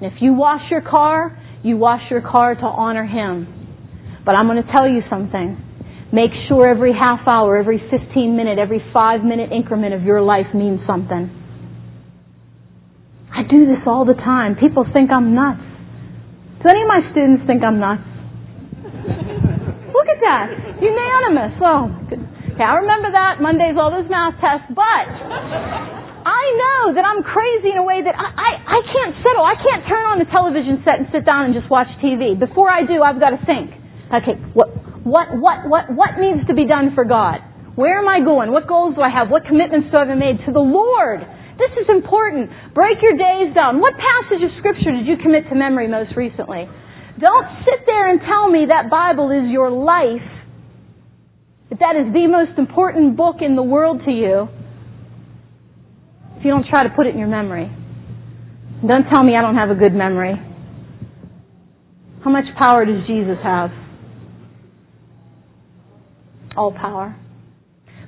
[0.00, 3.46] And if you wash your car, you wash your car to honor Him.
[4.24, 5.62] But I'm going to tell you something.
[6.12, 10.46] Make sure every half hour, every 15 minute, every five minute increment of your life
[10.54, 11.30] means something.
[13.32, 14.56] I do this all the time.
[14.56, 15.60] People think I'm nuts.
[16.62, 18.15] Do any of my students think I'm nuts?
[20.06, 20.46] Look at that.
[20.78, 21.58] Unanimous.
[21.58, 22.30] Oh, my goodness.
[22.54, 23.42] Okay, I remember that.
[23.42, 24.70] Mondays, all those math tests.
[24.70, 29.42] But I know that I'm crazy in a way that I, I, I can't settle.
[29.42, 32.38] I can't turn on the television set and sit down and just watch TV.
[32.38, 33.74] Before I do, I've got to think.
[34.14, 34.70] Okay, what,
[35.02, 37.42] what, what, what, what needs to be done for God?
[37.74, 38.54] Where am I going?
[38.54, 39.26] What goals do I have?
[39.26, 41.26] What commitments do I have made to the Lord?
[41.58, 42.46] This is important.
[42.78, 43.82] Break your days down.
[43.82, 46.70] What passage of Scripture did you commit to memory most recently?
[47.18, 50.28] Don't sit there and tell me that Bible is your life,
[51.70, 54.48] that that is the most important book in the world to you,
[56.36, 57.70] if you don't try to put it in your memory.
[58.86, 60.34] Don't tell me I don't have a good memory.
[62.22, 63.70] How much power does Jesus have?
[66.56, 67.16] All power.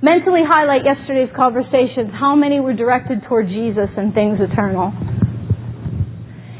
[0.03, 2.11] Mentally highlight yesterday's conversations.
[2.13, 4.93] How many were directed toward Jesus and things eternal?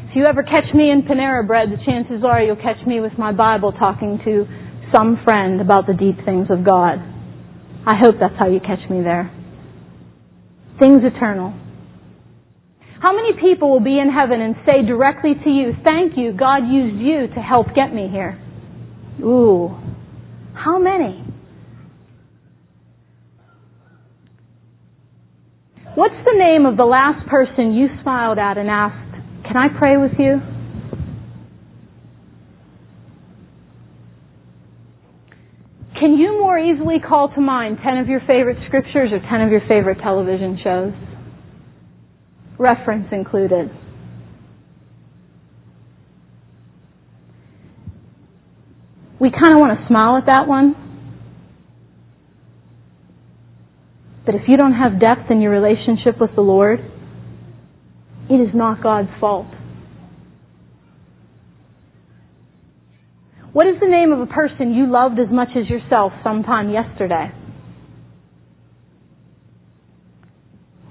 [0.09, 3.11] If you ever catch me in Panera Bread, the chances are you'll catch me with
[3.19, 4.47] my Bible talking to
[4.91, 6.97] some friend about the deep things of God.
[7.85, 9.29] I hope that's how you catch me there.
[10.79, 11.53] Things eternal.
[12.99, 16.65] How many people will be in heaven and say directly to you, Thank you, God
[16.67, 18.41] used you to help get me here?
[19.21, 19.77] Ooh.
[20.55, 21.23] How many?
[25.93, 29.08] What's the name of the last person you smiled at and asked,
[29.49, 30.39] can I pray with you?
[35.99, 39.49] Can you more easily call to mind 10 of your favorite scriptures or 10 of
[39.51, 40.93] your favorite television shows?
[42.59, 43.71] Reference included.
[49.19, 50.75] We kind of want to smile at that one.
[54.27, 56.79] But if you don't have depth in your relationship with the Lord,
[58.29, 59.47] it is not God's fault.
[63.51, 67.31] What is the name of a person you loved as much as yourself sometime yesterday?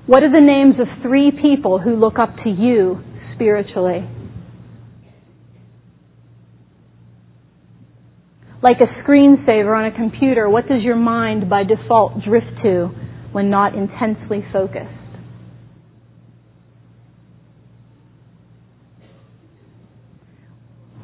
[0.07, 3.01] What are the names of three people who look up to you
[3.35, 4.09] spiritually?
[8.61, 12.91] Like a screensaver on a computer, what does your mind by default drift to
[13.31, 14.98] when not intensely focused?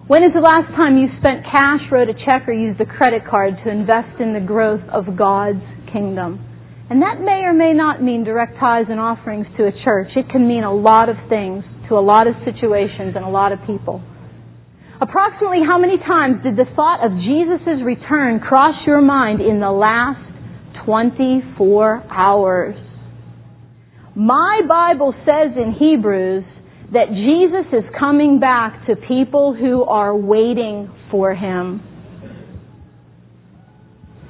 [0.07, 3.25] When is the last time you spent cash, wrote a check, or used a credit
[3.25, 6.45] card to invest in the growth of God's kingdom?
[6.91, 10.13] And that may or may not mean direct tithes and offerings to a church.
[10.15, 13.53] It can mean a lot of things to a lot of situations and a lot
[13.53, 14.05] of people.
[15.01, 19.73] Approximately how many times did the thought of Jesus' return cross your mind in the
[19.73, 20.21] last
[20.85, 22.77] 24 hours?
[24.15, 26.45] My Bible says in Hebrews
[26.95, 31.83] that Jesus is coming back to people who are waiting for Him.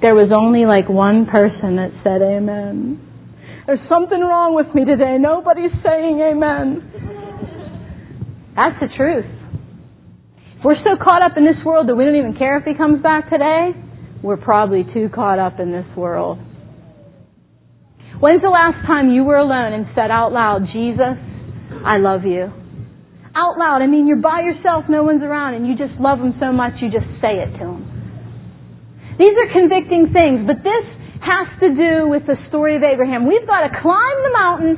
[0.01, 3.01] There was only like one person that said amen.
[3.67, 5.17] There's something wrong with me today.
[5.21, 6.85] Nobody's saying amen.
[8.57, 9.29] That's the truth.
[10.59, 12.75] If we're so caught up in this world that we don't even care if he
[12.77, 13.73] comes back today,
[14.23, 16.39] we're probably too caught up in this world.
[18.21, 21.21] When's the last time you were alone and said out loud, Jesus,
[21.85, 22.49] I love you?
[23.37, 26.33] Out loud, I mean you're by yourself, no one's around, and you just love them
[26.41, 27.83] so much you just say it to them.
[29.19, 30.87] These are convicting things, but this
[31.21, 33.27] has to do with the story of Abraham.
[33.27, 34.73] We've got to climb the mountain,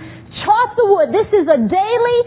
[0.44, 1.08] chop the wood.
[1.12, 2.18] This is a daily,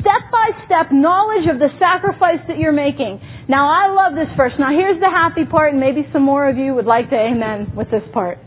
[0.00, 3.20] step by step knowledge of the sacrifice that you're making.
[3.48, 4.52] Now I love this verse.
[4.58, 7.72] Now here's the happy part, and maybe some more of you would like to amen
[7.74, 8.38] with this part.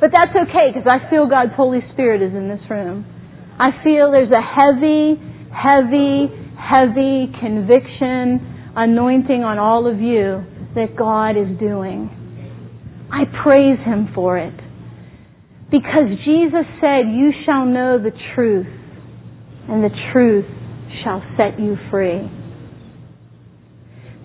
[0.00, 3.15] But that's okay, because I feel God's Holy Spirit is in this room.
[3.58, 5.16] I feel there's a heavy,
[5.50, 6.28] heavy,
[6.60, 10.44] heavy conviction, anointing on all of you
[10.74, 12.10] that God is doing.
[13.10, 14.54] I praise Him for it.
[15.70, 18.68] Because Jesus said, You shall know the truth,
[19.68, 20.44] and the truth
[21.02, 22.30] shall set you free.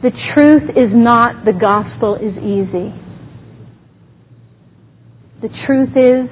[0.03, 2.93] The truth is not the gospel is easy.
[5.41, 6.29] The truth is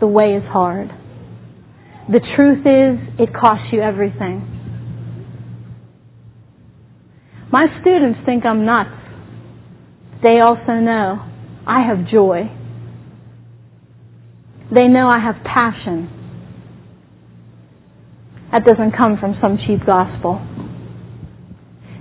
[0.00, 0.90] the way is hard.
[2.10, 4.42] The truth is it costs you everything.
[7.52, 8.90] My students think I'm nuts.
[10.22, 11.22] They also know
[11.66, 12.50] I have joy.
[14.74, 16.10] They know I have passion.
[18.50, 20.42] That doesn't come from some cheap gospel.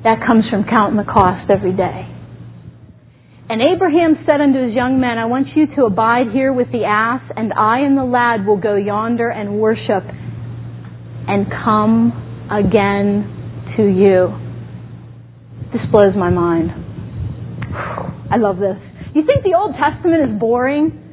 [0.04, 2.19] That comes from counting the cost every day.
[3.50, 6.86] And Abraham said unto his young men, I want you to abide here with the
[6.86, 10.04] ass, and I and the lad will go yonder and worship
[11.28, 12.14] and come
[12.52, 14.38] again to you.
[15.74, 16.70] This blows my mind.
[18.32, 18.78] I love this.
[19.16, 21.10] You think the Old Testament is boring?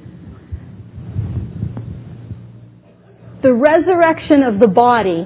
[3.46, 5.22] the resurrection of the body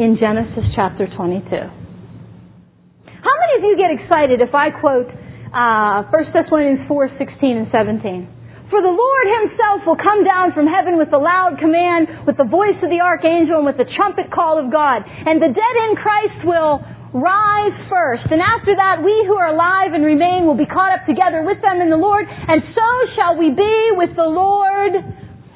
[0.00, 1.44] in Genesis chapter 22.
[1.52, 5.12] How many of you get excited if I quote
[5.54, 8.38] uh, 1 Thessalonians 4, 16 and 17?
[8.68, 12.44] For the Lord himself will come down from heaven with a loud command, with the
[12.44, 15.08] voice of the archangel, and with the trumpet call of God.
[15.08, 16.84] And the dead in Christ will
[17.16, 18.28] rise first.
[18.28, 21.60] And after that, we who are alive and remain will be caught up together with
[21.64, 22.28] them in the Lord.
[22.28, 24.92] And so shall we be with the Lord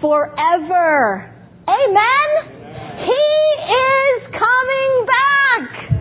[0.01, 1.29] forever.
[1.69, 2.29] Amen?
[2.97, 3.25] He
[3.69, 5.92] is coming back.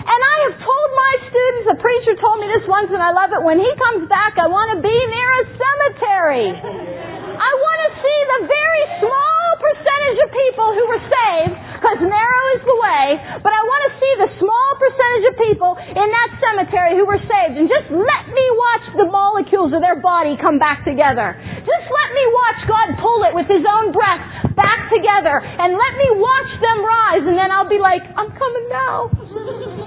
[0.00, 3.30] And I have told my students, a preacher told me this once and I love
[3.36, 7.19] it, when he comes back, I want to be near a cemetery.
[7.40, 12.44] I want to see the very small percentage of people who were saved, because narrow
[12.56, 13.04] is the way,
[13.40, 17.20] but I want to see the small percentage of people in that cemetery who were
[17.24, 21.32] saved, and just let me watch the molecules of their body come back together.
[21.64, 24.20] Just let me watch God pull it with His own breath
[24.52, 28.66] back together, and let me watch them rise, and then I'll be like, I'm coming
[28.68, 29.08] now.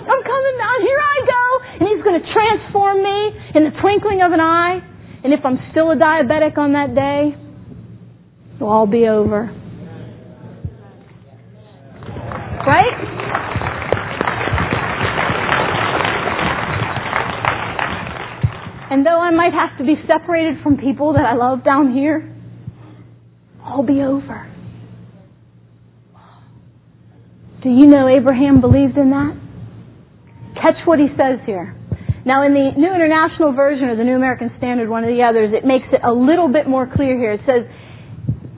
[0.04, 0.74] I'm coming now.
[0.82, 1.44] Here I go.
[1.80, 3.20] And He's going to transform me
[3.56, 4.93] in the twinkling of an eye.
[5.24, 7.36] And if I'm still a diabetic on that day,
[8.56, 9.50] it'll all be over.
[12.68, 13.24] Right?
[18.92, 22.32] And though I might have to be separated from people that I love down here,
[23.64, 24.50] all be over.
[27.64, 29.36] Do you know Abraham believed in that?
[30.62, 31.76] Catch what he says here.
[32.24, 35.52] Now in the New International Version or the New American Standard, one of the others,
[35.52, 37.36] it makes it a little bit more clear here.
[37.36, 37.68] It says,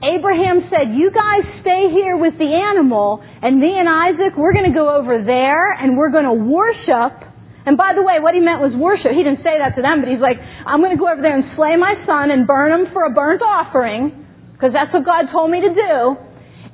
[0.06, 4.70] Abraham said, you guys stay here with the animal, and me and Isaac, we're going
[4.70, 7.26] to go over there, and we're going to worship.
[7.66, 9.10] And by the way, what he meant was worship.
[9.10, 11.34] He didn't say that to them, but he's like, I'm going to go over there
[11.34, 14.14] and slay my son and burn him for a burnt offering,
[14.54, 15.94] because that's what God told me to do.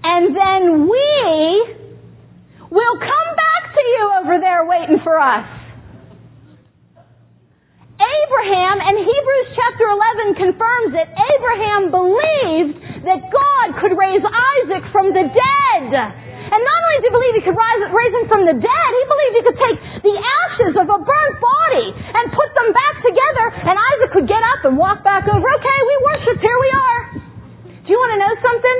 [0.04, 1.08] And then we
[2.68, 5.61] will come back to you over there waiting for us.
[8.02, 9.86] Abraham, and Hebrews chapter
[10.34, 12.74] 11 confirms it, Abraham believed
[13.06, 15.86] that God could raise Isaac from the dead.
[16.52, 19.04] And not only did he believe he could rise, raise him from the dead, he
[19.06, 23.46] believed he could take the ashes of a burnt body and put them back together,
[23.70, 25.46] and Isaac could get up and walk back over.
[25.46, 27.00] Okay, we worship, here we are.
[27.82, 28.78] Do you want to know something?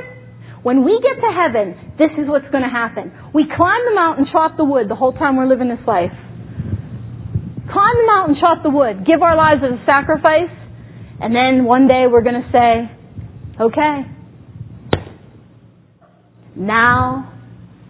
[0.63, 3.11] When we get to heaven, this is what's going to happen.
[3.35, 6.15] We climb the mountain, chop the wood the whole time we're living this life.
[7.73, 10.53] Climb the mountain, chop the wood, give our lives as a sacrifice,
[11.21, 12.91] and then one day we're going to say,
[13.59, 14.03] okay,
[16.55, 17.33] now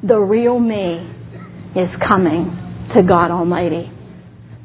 [0.07, 1.11] the real me
[1.75, 3.91] is coming to God Almighty.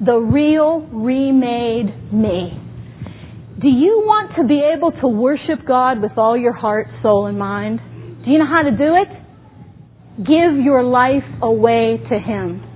[0.06, 2.62] The real remade me.
[3.60, 7.40] Do you want to be able to worship God with all your heart, soul, and
[7.40, 7.80] mind?
[8.24, 9.08] Do you know how to do it?
[10.18, 12.67] Give your life away to Him.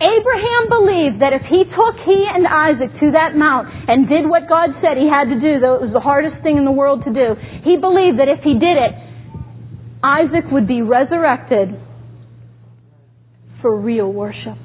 [0.00, 4.48] Abraham believed that if he took he and Isaac to that mount and did what
[4.48, 7.04] God said he had to do, though it was the hardest thing in the world
[7.04, 8.92] to do, he believed that if he did it,
[10.02, 11.76] Isaac would be resurrected
[13.60, 14.56] for real worship.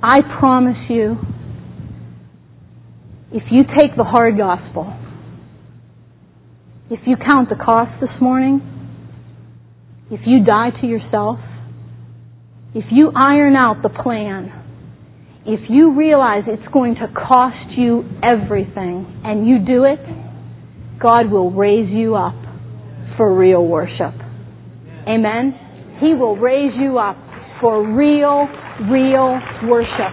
[0.00, 1.16] I promise you,
[3.32, 4.94] if you take the hard gospel,
[6.90, 8.62] if you count the cost this morning,
[10.12, 11.40] if you die to yourself,
[12.74, 14.50] if you iron out the plan,
[15.46, 20.00] if you realize it's going to cost you everything and you do it,
[21.00, 22.34] God will raise you up
[23.16, 24.14] for real worship.
[25.06, 25.54] Amen?
[26.00, 27.16] He will raise you up
[27.60, 28.48] for real,
[28.90, 30.12] real worship.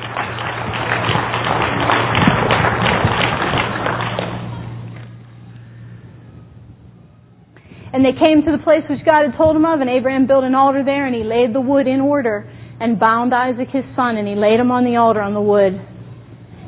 [7.94, 10.44] And they came to the place which God had told him of, and Abraham built
[10.44, 12.48] an altar there, and he laid the wood in order,
[12.80, 15.76] and bound Isaac his son, and he laid him on the altar on the wood.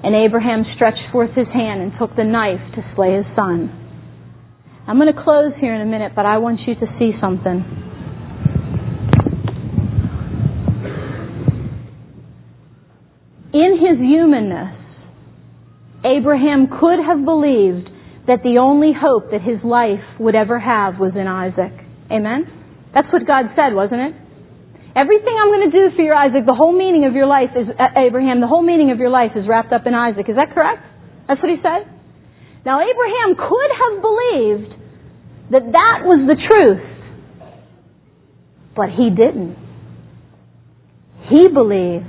[0.03, 3.71] And Abraham stretched forth his hand and took the knife to slay his son.
[4.85, 7.63] I'm going to close here in a minute, but I want you to see something.
[13.53, 14.75] In his humanness,
[16.03, 17.87] Abraham could have believed
[18.27, 21.75] that the only hope that his life would ever have was in Isaac.
[22.07, 22.47] Amen?
[22.95, 24.13] That's what God said, wasn't it?
[24.95, 27.67] Everything I'm going to do for your Isaac, the whole meaning of your life is,
[27.97, 30.29] Abraham, the whole meaning of your life is wrapped up in Isaac.
[30.29, 30.85] Is that correct?
[31.27, 31.89] That's what he said?
[32.65, 34.71] Now Abraham could have believed
[35.51, 36.85] that that was the truth.
[38.75, 39.57] But he didn't.
[41.29, 42.05] He believed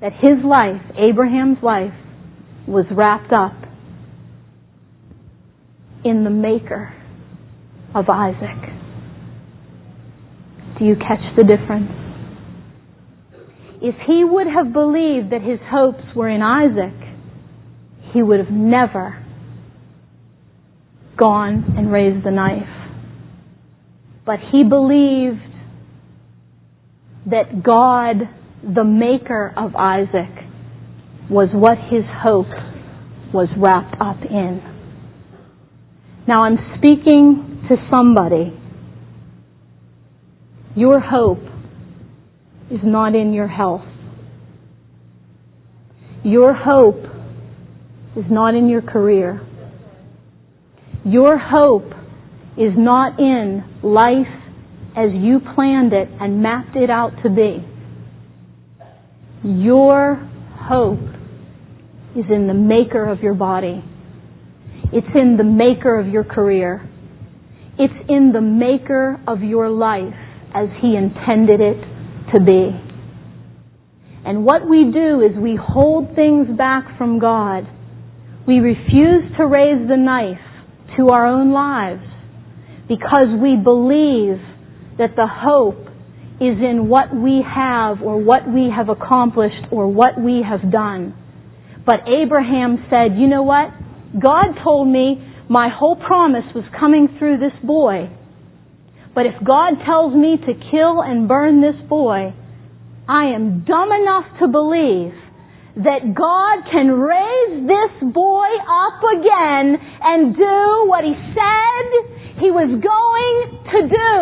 [0.00, 1.94] that his life, Abraham's life,
[2.66, 3.54] was wrapped up
[6.04, 6.92] in the maker
[7.94, 8.72] of Isaac.
[10.78, 11.90] Do you catch the difference?
[13.80, 16.94] If he would have believed that his hopes were in Isaac,
[18.12, 19.22] he would have never
[21.16, 22.68] gone and raised the knife.
[24.24, 25.40] But he believed
[27.30, 28.16] that God,
[28.62, 30.45] the maker of Isaac,
[31.30, 32.46] was what his hope
[33.32, 34.62] was wrapped up in.
[36.28, 38.56] Now I'm speaking to somebody.
[40.76, 41.42] Your hope
[42.70, 43.86] is not in your health.
[46.24, 47.04] Your hope
[48.16, 49.40] is not in your career.
[51.04, 51.92] Your hope
[52.56, 54.26] is not in life
[54.96, 57.64] as you planned it and mapped it out to be.
[59.44, 60.16] Your
[60.68, 61.15] hope
[62.16, 63.84] is in the maker of your body.
[64.92, 66.88] It's in the maker of your career.
[67.78, 70.14] It's in the maker of your life
[70.54, 71.80] as He intended it
[72.32, 72.70] to be.
[74.24, 77.68] And what we do is we hold things back from God.
[78.46, 80.42] We refuse to raise the knife
[80.96, 82.02] to our own lives
[82.88, 84.40] because we believe
[84.98, 85.86] that the hope
[86.40, 91.14] is in what we have or what we have accomplished or what we have done.
[91.86, 93.70] But Abraham said, you know what?
[94.18, 98.10] God told me my whole promise was coming through this boy.
[99.14, 102.34] But if God tells me to kill and burn this boy,
[103.08, 105.14] I am dumb enough to believe
[105.76, 111.86] that God can raise this boy up again and do what he said
[112.42, 113.36] he was going
[113.72, 114.16] to do.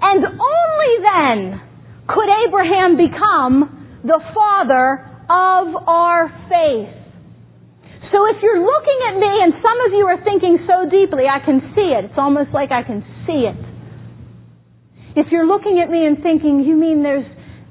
[0.00, 1.60] And only then
[2.08, 6.92] could Abraham become the father of our faith.
[8.12, 11.44] So if you're looking at me and some of you are thinking so deeply, I
[11.44, 12.06] can see it.
[12.06, 13.58] It's almost like I can see it.
[15.16, 17.26] If you're looking at me and thinking, you mean there's,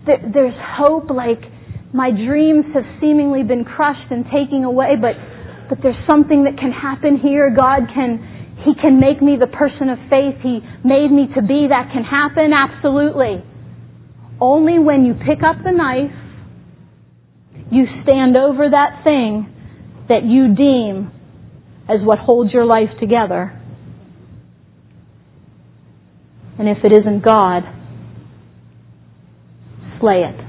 [0.05, 1.39] there's hope like
[1.93, 5.15] my dreams have seemingly been crushed and taken away, but,
[5.69, 7.53] but there's something that can happen here.
[7.55, 8.19] God can,
[8.65, 11.71] He can make me the person of faith He made me to be.
[11.71, 13.39] That can happen, absolutely.
[14.41, 16.11] Only when you pick up the knife,
[17.71, 19.51] you stand over that thing
[20.07, 21.11] that you deem
[21.89, 23.59] as what holds your life together.
[26.57, 27.63] And if it isn't God,
[29.99, 30.45] slay it.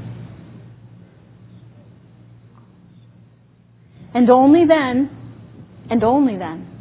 [4.15, 5.11] And only then,
[5.91, 6.76] and only then,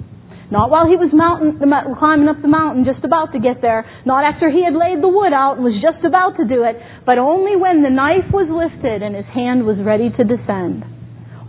[0.56, 4.24] not while he was mountain, climbing up the mountain, just about to get there, not
[4.24, 7.20] after he had laid the wood out and was just about to do it, but
[7.20, 10.88] only when the knife was lifted and his hand was ready to descend.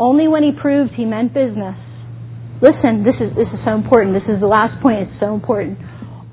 [0.02, 1.78] Only when he proved he meant business.
[2.58, 4.10] Listen, this is, this is so important.
[4.10, 5.06] This is the last point.
[5.06, 5.78] It's so important.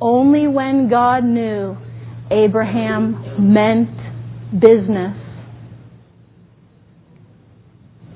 [0.01, 1.77] Only when God knew
[2.33, 3.93] Abraham meant
[4.49, 5.13] business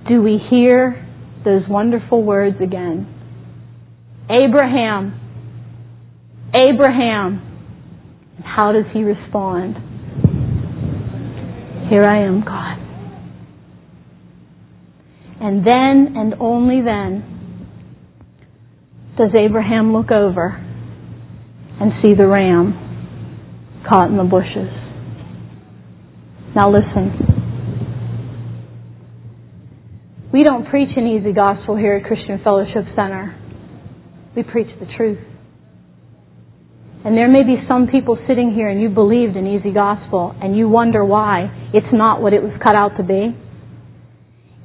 [0.10, 1.06] do we hear
[1.46, 3.17] those wonderful words again.
[4.30, 5.20] Abraham,
[6.54, 7.44] Abraham.
[8.44, 9.76] How does he respond?
[11.90, 12.78] Here I am, God.
[15.40, 17.24] And then and only then
[19.18, 20.50] does Abraham look over
[21.80, 22.74] and see the ram
[23.88, 24.70] caught in the bushes.
[26.56, 27.36] Now listen.
[30.34, 33.36] We don't preach an easy gospel here at Christian Fellowship Center.
[34.38, 35.18] We preach the truth.
[37.04, 40.56] And there may be some people sitting here and you believed an easy gospel and
[40.56, 43.36] you wonder why it's not what it was cut out to be.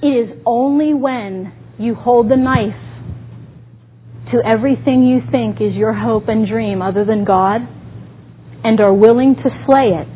[0.02, 2.76] It is only when you hold the knife
[4.32, 7.62] to everything you think is your hope and dream other than God
[8.64, 10.08] and are willing to slay it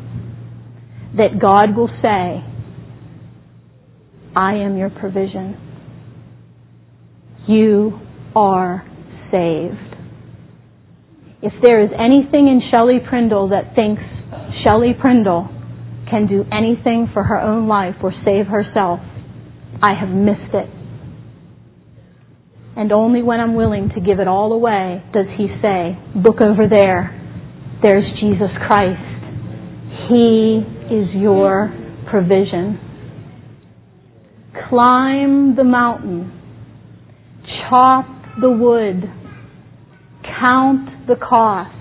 [1.17, 2.45] that God will say,
[4.35, 5.57] I am your provision.
[7.47, 7.99] You
[8.35, 8.85] are
[9.31, 9.95] saved.
[11.41, 14.01] If there is anything in Shelley Prindle that thinks
[14.65, 15.47] Shelley Prindle
[16.09, 18.99] can do anything for her own life or save herself,
[19.81, 20.69] I have missed it.
[22.75, 26.67] And only when I'm willing to give it all away does he say, look over
[26.69, 27.13] there.
[27.81, 29.01] There's Jesus Christ.
[30.09, 31.73] He is your
[32.09, 32.79] provision.
[34.69, 36.31] Climb the mountain.
[37.69, 38.05] Chop
[38.41, 39.03] the wood.
[40.39, 41.73] Count the cost.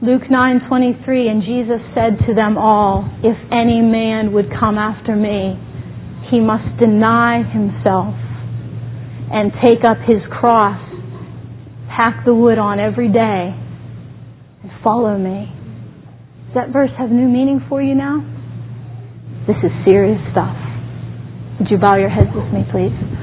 [0.00, 5.58] Luke 9:23 and Jesus said to them all, if any man would come after me,
[6.30, 8.14] he must deny himself
[9.32, 10.78] and take up his cross,
[11.88, 13.54] pack the wood on every day,
[14.62, 15.52] and follow me.
[16.46, 18.24] Does that verse have new meaning for you now?
[19.46, 20.56] This is serious stuff.
[21.58, 23.17] Would you bow your heads with me, please?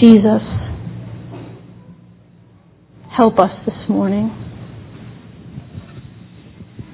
[0.00, 0.40] Jesus,
[3.14, 4.30] help us this morning.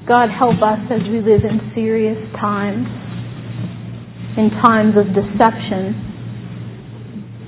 [0.09, 2.89] God, help us as we live in serious times,
[4.37, 5.95] in times of deception,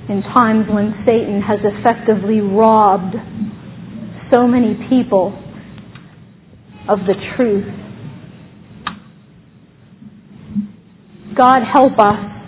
[0.07, 3.15] in times when Satan has effectively robbed
[4.33, 5.37] so many people
[6.87, 7.67] of the truth.
[11.35, 12.38] God, help us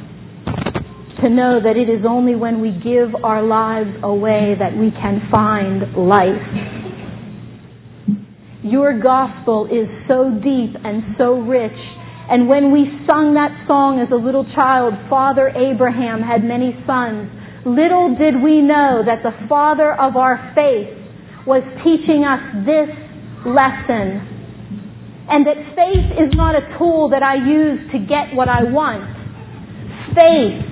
[1.21, 5.21] to know that it is only when we give our lives away that we can
[5.29, 6.41] find life.
[8.63, 11.77] Your gospel is so deep and so rich.
[12.29, 17.29] And when we sung that song as a little child, Father Abraham had many sons,
[17.65, 20.93] little did we know that the father of our faith
[21.45, 22.89] was teaching us this
[23.45, 24.29] lesson.
[25.29, 29.05] And that faith is not a tool that I use to get what I want.
[30.17, 30.70] Faith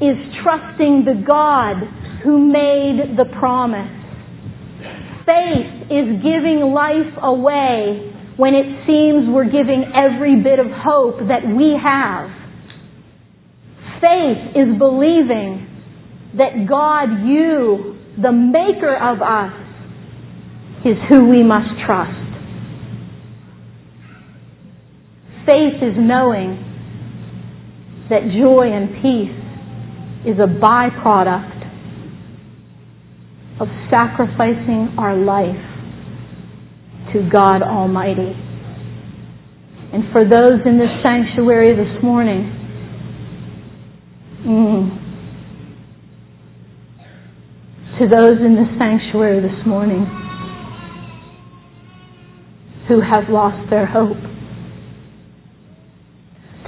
[0.00, 1.76] is trusting the God
[2.24, 3.92] who made the promise.
[5.24, 11.44] Faith is giving life away when it seems we're giving every bit of hope that
[11.44, 12.30] we have.
[14.00, 15.68] Faith is believing
[16.36, 19.52] that God, you, the maker of us,
[20.86, 22.16] is who we must trust.
[25.44, 26.56] Faith is knowing
[28.08, 29.39] that joy and peace
[30.26, 31.60] is a byproduct
[33.60, 35.70] of sacrificing our life
[37.12, 38.32] to God Almighty.
[39.92, 42.52] And for those in this sanctuary this morning,
[44.46, 45.00] mm,
[47.98, 50.06] to those in this sanctuary this morning
[52.88, 54.20] who have lost their hope,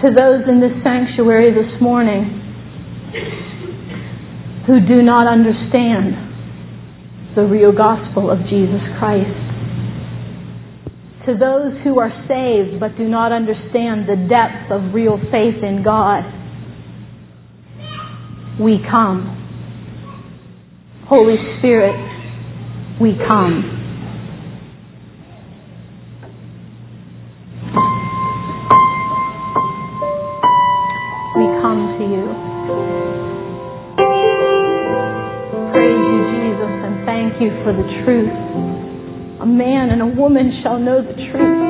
[0.02, 2.41] to those in this sanctuary this morning
[4.66, 9.52] who do not understand the real gospel of Jesus Christ
[11.26, 15.82] to those who are saved but do not understand the depth of real faith in
[15.84, 16.24] God,
[18.60, 19.38] we come.
[21.08, 21.94] Holy Spirit,
[23.00, 23.81] we come.
[37.42, 38.62] You for the truth
[39.42, 41.62] a man and a woman shall know the truth,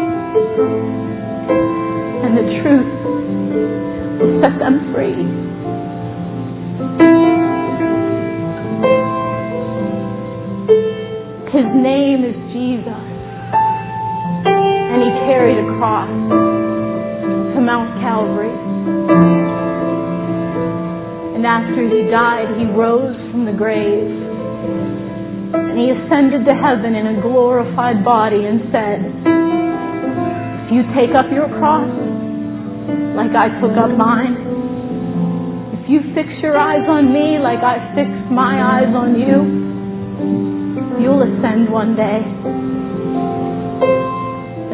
[2.21, 2.93] and the truth
[4.21, 5.17] will set them free.
[11.49, 13.05] His name is Jesus,
[14.45, 16.13] and he carried a cross
[17.55, 18.53] to Mount Calvary.
[21.35, 24.22] And after he died, he rose from the grave
[25.73, 29.01] and he ascended to heaven in a glorified body and said,
[30.69, 31.89] If you take up your cross
[33.17, 34.37] like I took up mine,
[35.81, 41.25] if you fix your eyes on me like I fixed my eyes on you, you'll
[41.25, 42.21] ascend one day.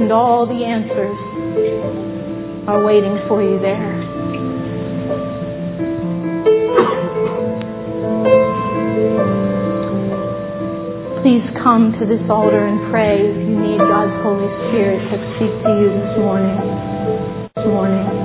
[0.02, 1.14] And all the answers
[2.66, 3.97] are waiting for you there.
[11.28, 15.52] Please come to this altar and pray if you need God's Holy Spirit to speak
[15.60, 16.56] to you this morning.
[17.52, 18.17] This morning.